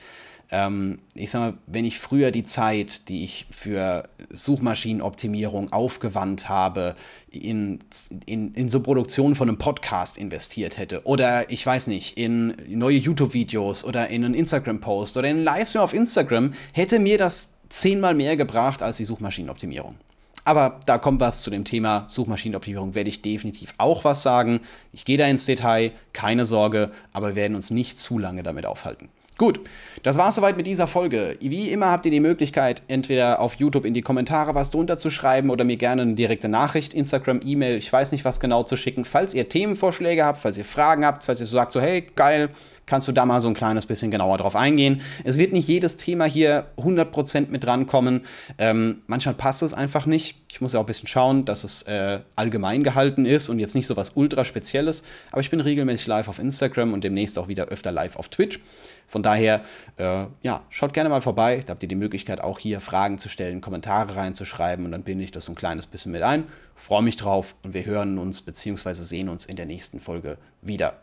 ähm, 0.52 1.00
ich 1.14 1.30
sag 1.30 1.40
mal, 1.40 1.58
wenn 1.68 1.86
ich 1.86 2.00
früher 2.00 2.32
die 2.32 2.44
Zeit, 2.44 3.08
die 3.10 3.24
ich 3.24 3.46
für 3.52 4.10
Suchmaschinenoptimierung 4.32 5.72
aufgewandt 5.72 6.50
habe, 6.50 6.96
in, 7.30 7.80
in, 8.26 8.54
in 8.54 8.70
so 8.70 8.82
Produktion 8.82 9.36
von 9.36 9.48
einem 9.48 9.58
Podcast 9.58 10.18
investiert 10.18 10.78
hätte 10.78 11.06
oder 11.06 11.52
ich 11.52 11.64
weiß 11.66 11.88
nicht, 11.88 12.18
in 12.18 12.56
neue 12.68 12.98
YouTube-Videos 12.98 13.84
oder 13.84 14.08
in 14.08 14.26
einen 14.26 14.34
Instagram-Post 14.34 15.18
oder 15.18 15.28
in 15.28 15.38
einen 15.38 15.46
Livestream 15.46 15.84
auf 15.84 15.94
Instagram, 15.94 16.54
hätte 16.74 17.00
mir 17.00 17.18
das 17.18 17.54
zehnmal 17.70 18.16
mehr 18.16 18.36
gebracht 18.36 18.82
als 18.82 18.98
die 18.98 19.06
Suchmaschinenoptimierung. 19.06 19.98
Aber 20.46 20.80
da 20.88 20.98
kommt 20.98 21.20
was 21.20 21.44
zu 21.44 21.52
dem 21.52 21.64
Thema 21.64 22.06
Suchmaschinenoptimierung, 22.08 22.96
werde 22.96 23.10
ich 23.10 23.22
definitiv 23.22 23.76
auch 23.78 24.04
was 24.04 24.24
sagen. 24.24 24.62
Ich 24.94 25.06
gehe 25.06 25.18
da 25.18 25.28
ins 25.28 25.46
Detail, 25.46 25.92
keine 26.12 26.46
Sorge, 26.46 26.92
aber 27.14 27.30
wir 27.30 27.36
werden 27.36 27.54
uns 27.54 27.70
nicht 27.70 28.00
zu 28.00 28.18
lange 28.18 28.42
damit 28.42 28.66
aufhalten. 28.66 29.10
Gut, 29.40 29.62
das 30.04 30.18
war's 30.18 30.36
soweit 30.36 30.58
mit 30.58 30.68
dieser 30.68 30.86
Folge. 30.86 31.38
Wie 31.40 31.70
immer 31.70 31.92
habt 31.92 32.04
ihr 32.04 32.12
die 32.12 32.20
Möglichkeit, 32.20 32.84
entweder 32.90 33.40
auf 33.40 33.56
YouTube 33.56 33.86
in 33.86 33.94
die 33.94 34.02
Kommentare 34.02 34.54
was 34.54 34.70
drunter 34.70 34.98
zu 34.98 35.10
schreiben 35.10 35.50
oder 35.50 35.64
mir 35.64 35.78
gerne 35.78 36.02
eine 36.02 36.14
direkte 36.14 36.50
Nachricht, 36.50 36.94
Instagram, 36.94 37.40
E-Mail, 37.46 37.78
ich 37.78 37.92
weiß 37.92 38.12
nicht 38.12 38.26
was 38.26 38.42
genau 38.42 38.64
zu 38.64 38.76
schicken. 38.76 39.06
Falls 39.06 39.34
ihr 39.34 39.48
Themenvorschläge 39.48 40.26
habt, 40.26 40.40
falls 40.40 40.58
ihr 40.58 40.66
Fragen 40.66 41.06
habt, 41.06 41.24
falls 41.24 41.40
ihr 41.40 41.48
so 41.48 41.56
sagt, 41.56 41.72
so 41.72 41.80
hey, 41.80 42.06
geil, 42.18 42.50
kannst 42.90 43.08
du 43.08 43.12
da 43.12 43.26
mal 43.26 43.40
so 43.40 43.48
ein 43.48 43.54
kleines 43.54 43.86
bisschen 43.86 44.10
genauer 44.10 44.40
drauf 44.40 44.56
eingehen. 44.56 45.02
Es 45.24 45.38
wird 45.38 45.54
nicht 45.54 45.68
jedes 45.68 45.96
Thema 45.96 46.26
hier 46.26 46.66
100% 46.78 47.50
mit 47.50 47.64
drankommen. 47.64 48.22
Ähm, 48.58 49.02
manchmal 49.06 49.36
passt 49.36 49.62
es 49.62 49.76
einfach 49.76 50.08
nicht. 50.08 50.38
Ich 50.50 50.60
muss 50.60 50.74
ja 50.74 50.80
auch 50.80 50.84
ein 50.84 50.88
bisschen 50.88 51.08
schauen, 51.08 51.46
dass 51.46 51.64
es 51.64 51.84
äh, 51.84 52.20
allgemein 52.36 52.84
gehalten 52.84 53.28
ist 53.28 53.48
und 53.48 53.60
jetzt 53.60 53.76
nicht 53.76 53.86
so 53.86 53.96
was 53.96 54.14
ultra 54.16 54.44
Spezielles. 54.44 55.04
Aber 55.32 55.42
ich 55.42 55.52
bin 55.52 55.62
regelmäßig 55.62 56.08
live 56.08 56.28
auf 56.28 56.40
Instagram 56.40 56.94
und 56.94 57.04
demnächst 57.04 57.38
auch 57.38 57.48
wieder 57.48 57.66
öfter 57.66 57.92
live 57.92 58.16
auf 58.16 58.28
Twitch. 58.28 58.60
Von 59.08 59.22
daher, 59.22 59.62
äh, 59.98 60.26
ja, 60.42 60.64
schaut 60.70 60.94
gerne 60.94 61.10
mal 61.10 61.22
vorbei. 61.22 61.62
Da 61.64 61.72
habt 61.72 61.84
ihr 61.84 61.90
die 61.90 61.96
Möglichkeit, 61.96 62.42
auch 62.42 62.58
hier 62.58 62.82
Fragen 62.82 63.20
zu 63.20 63.30
stellen, 63.30 63.62
Kommentare 63.62 64.16
reinzuschreiben 64.16 64.86
und 64.86 64.92
dann 64.92 65.04
binde 65.04 65.24
ich 65.24 65.32
das 65.32 65.46
so 65.46 65.52
ein 65.52 65.56
kleines 65.56 65.86
bisschen 65.86 66.12
mit 66.12 66.24
ein. 66.24 66.46
Freue 66.76 67.04
mich 67.04 67.18
drauf 67.18 67.54
und 67.64 67.76
wir 67.76 67.86
hören 67.86 68.18
uns 68.18 68.42
bzw. 68.42 68.94
sehen 68.94 69.30
uns 69.30 69.46
in 69.46 69.56
der 69.56 69.68
nächsten 69.68 70.00
Folge 70.00 70.38
wieder. 70.62 70.94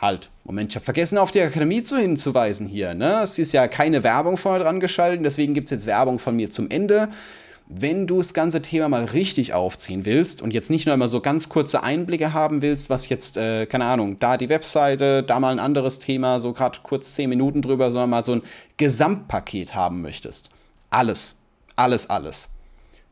Halt, 0.00 0.30
Moment, 0.44 0.72
ich 0.72 0.76
habe 0.76 0.84
vergessen, 0.84 1.18
auf 1.18 1.30
die 1.30 1.42
Akademie 1.42 1.82
zu 1.82 1.98
hinzuweisen 1.98 2.66
hier. 2.66 2.94
Ne? 2.94 3.20
Es 3.22 3.38
ist 3.38 3.52
ja 3.52 3.68
keine 3.68 4.02
Werbung 4.02 4.38
vorne 4.38 4.64
dran 4.64 4.80
geschaltet, 4.80 5.22
deswegen 5.24 5.52
gibt 5.52 5.66
es 5.66 5.72
jetzt 5.72 5.86
Werbung 5.86 6.18
von 6.18 6.34
mir 6.34 6.48
zum 6.48 6.70
Ende. 6.70 7.10
Wenn 7.68 8.06
du 8.06 8.16
das 8.16 8.32
ganze 8.32 8.62
Thema 8.62 8.88
mal 8.88 9.04
richtig 9.04 9.52
aufziehen 9.52 10.06
willst 10.06 10.40
und 10.40 10.52
jetzt 10.54 10.70
nicht 10.70 10.86
nur 10.86 10.94
immer 10.94 11.06
so 11.06 11.20
ganz 11.20 11.50
kurze 11.50 11.82
Einblicke 11.82 12.32
haben 12.32 12.62
willst, 12.62 12.88
was 12.88 13.10
jetzt, 13.10 13.36
äh, 13.36 13.66
keine 13.66 13.84
Ahnung, 13.84 14.18
da 14.18 14.38
die 14.38 14.48
Webseite, 14.48 15.22
da 15.22 15.38
mal 15.38 15.52
ein 15.52 15.60
anderes 15.60 15.98
Thema, 15.98 16.40
so 16.40 16.52
gerade 16.52 16.78
kurz 16.82 17.14
10 17.14 17.28
Minuten 17.28 17.60
drüber, 17.60 17.90
sondern 17.90 18.10
mal 18.10 18.24
so 18.24 18.32
ein 18.32 18.42
Gesamtpaket 18.78 19.74
haben 19.74 20.00
möchtest. 20.00 20.48
Alles, 20.88 21.36
alles, 21.76 22.08
alles. 22.08 22.50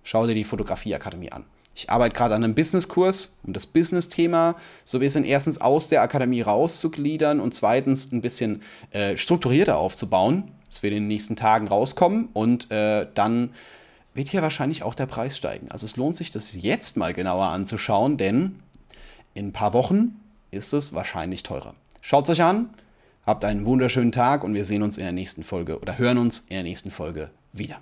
Schau 0.02 0.26
dir 0.26 0.34
die 0.34 0.42
Fotografieakademie 0.42 1.30
an. 1.30 1.44
Ich 1.78 1.90
arbeite 1.90 2.16
gerade 2.16 2.34
an 2.34 2.42
einem 2.42 2.56
Businesskurs, 2.56 3.36
um 3.44 3.52
das 3.52 3.66
Business-Thema 3.66 4.56
so 4.84 4.98
ein 4.98 5.00
bisschen 5.00 5.24
erstens 5.24 5.60
aus 5.60 5.88
der 5.88 6.02
Akademie 6.02 6.40
rauszugliedern 6.40 7.38
und 7.38 7.54
zweitens 7.54 8.10
ein 8.10 8.20
bisschen 8.20 8.62
äh, 8.90 9.16
strukturierter 9.16 9.78
aufzubauen. 9.78 10.50
Das 10.66 10.82
wird 10.82 10.92
in 10.92 11.04
den 11.04 11.06
nächsten 11.06 11.36
Tagen 11.36 11.68
rauskommen 11.68 12.30
und 12.32 12.68
äh, 12.72 13.06
dann 13.14 13.50
wird 14.12 14.26
hier 14.26 14.42
wahrscheinlich 14.42 14.82
auch 14.82 14.96
der 14.96 15.06
Preis 15.06 15.36
steigen. 15.36 15.70
Also 15.70 15.86
es 15.86 15.96
lohnt 15.96 16.16
sich, 16.16 16.32
das 16.32 16.60
jetzt 16.60 16.96
mal 16.96 17.14
genauer 17.14 17.46
anzuschauen, 17.46 18.16
denn 18.16 18.58
in 19.34 19.46
ein 19.46 19.52
paar 19.52 19.72
Wochen 19.72 20.16
ist 20.50 20.72
es 20.72 20.94
wahrscheinlich 20.94 21.44
teurer. 21.44 21.74
Schaut 22.00 22.24
es 22.24 22.30
euch 22.30 22.42
an, 22.42 22.70
habt 23.24 23.44
einen 23.44 23.64
wunderschönen 23.66 24.10
Tag 24.10 24.42
und 24.42 24.52
wir 24.52 24.64
sehen 24.64 24.82
uns 24.82 24.98
in 24.98 25.04
der 25.04 25.12
nächsten 25.12 25.44
Folge 25.44 25.78
oder 25.78 25.96
hören 25.96 26.18
uns 26.18 26.40
in 26.40 26.56
der 26.56 26.64
nächsten 26.64 26.90
Folge 26.90 27.30
wieder. 27.52 27.80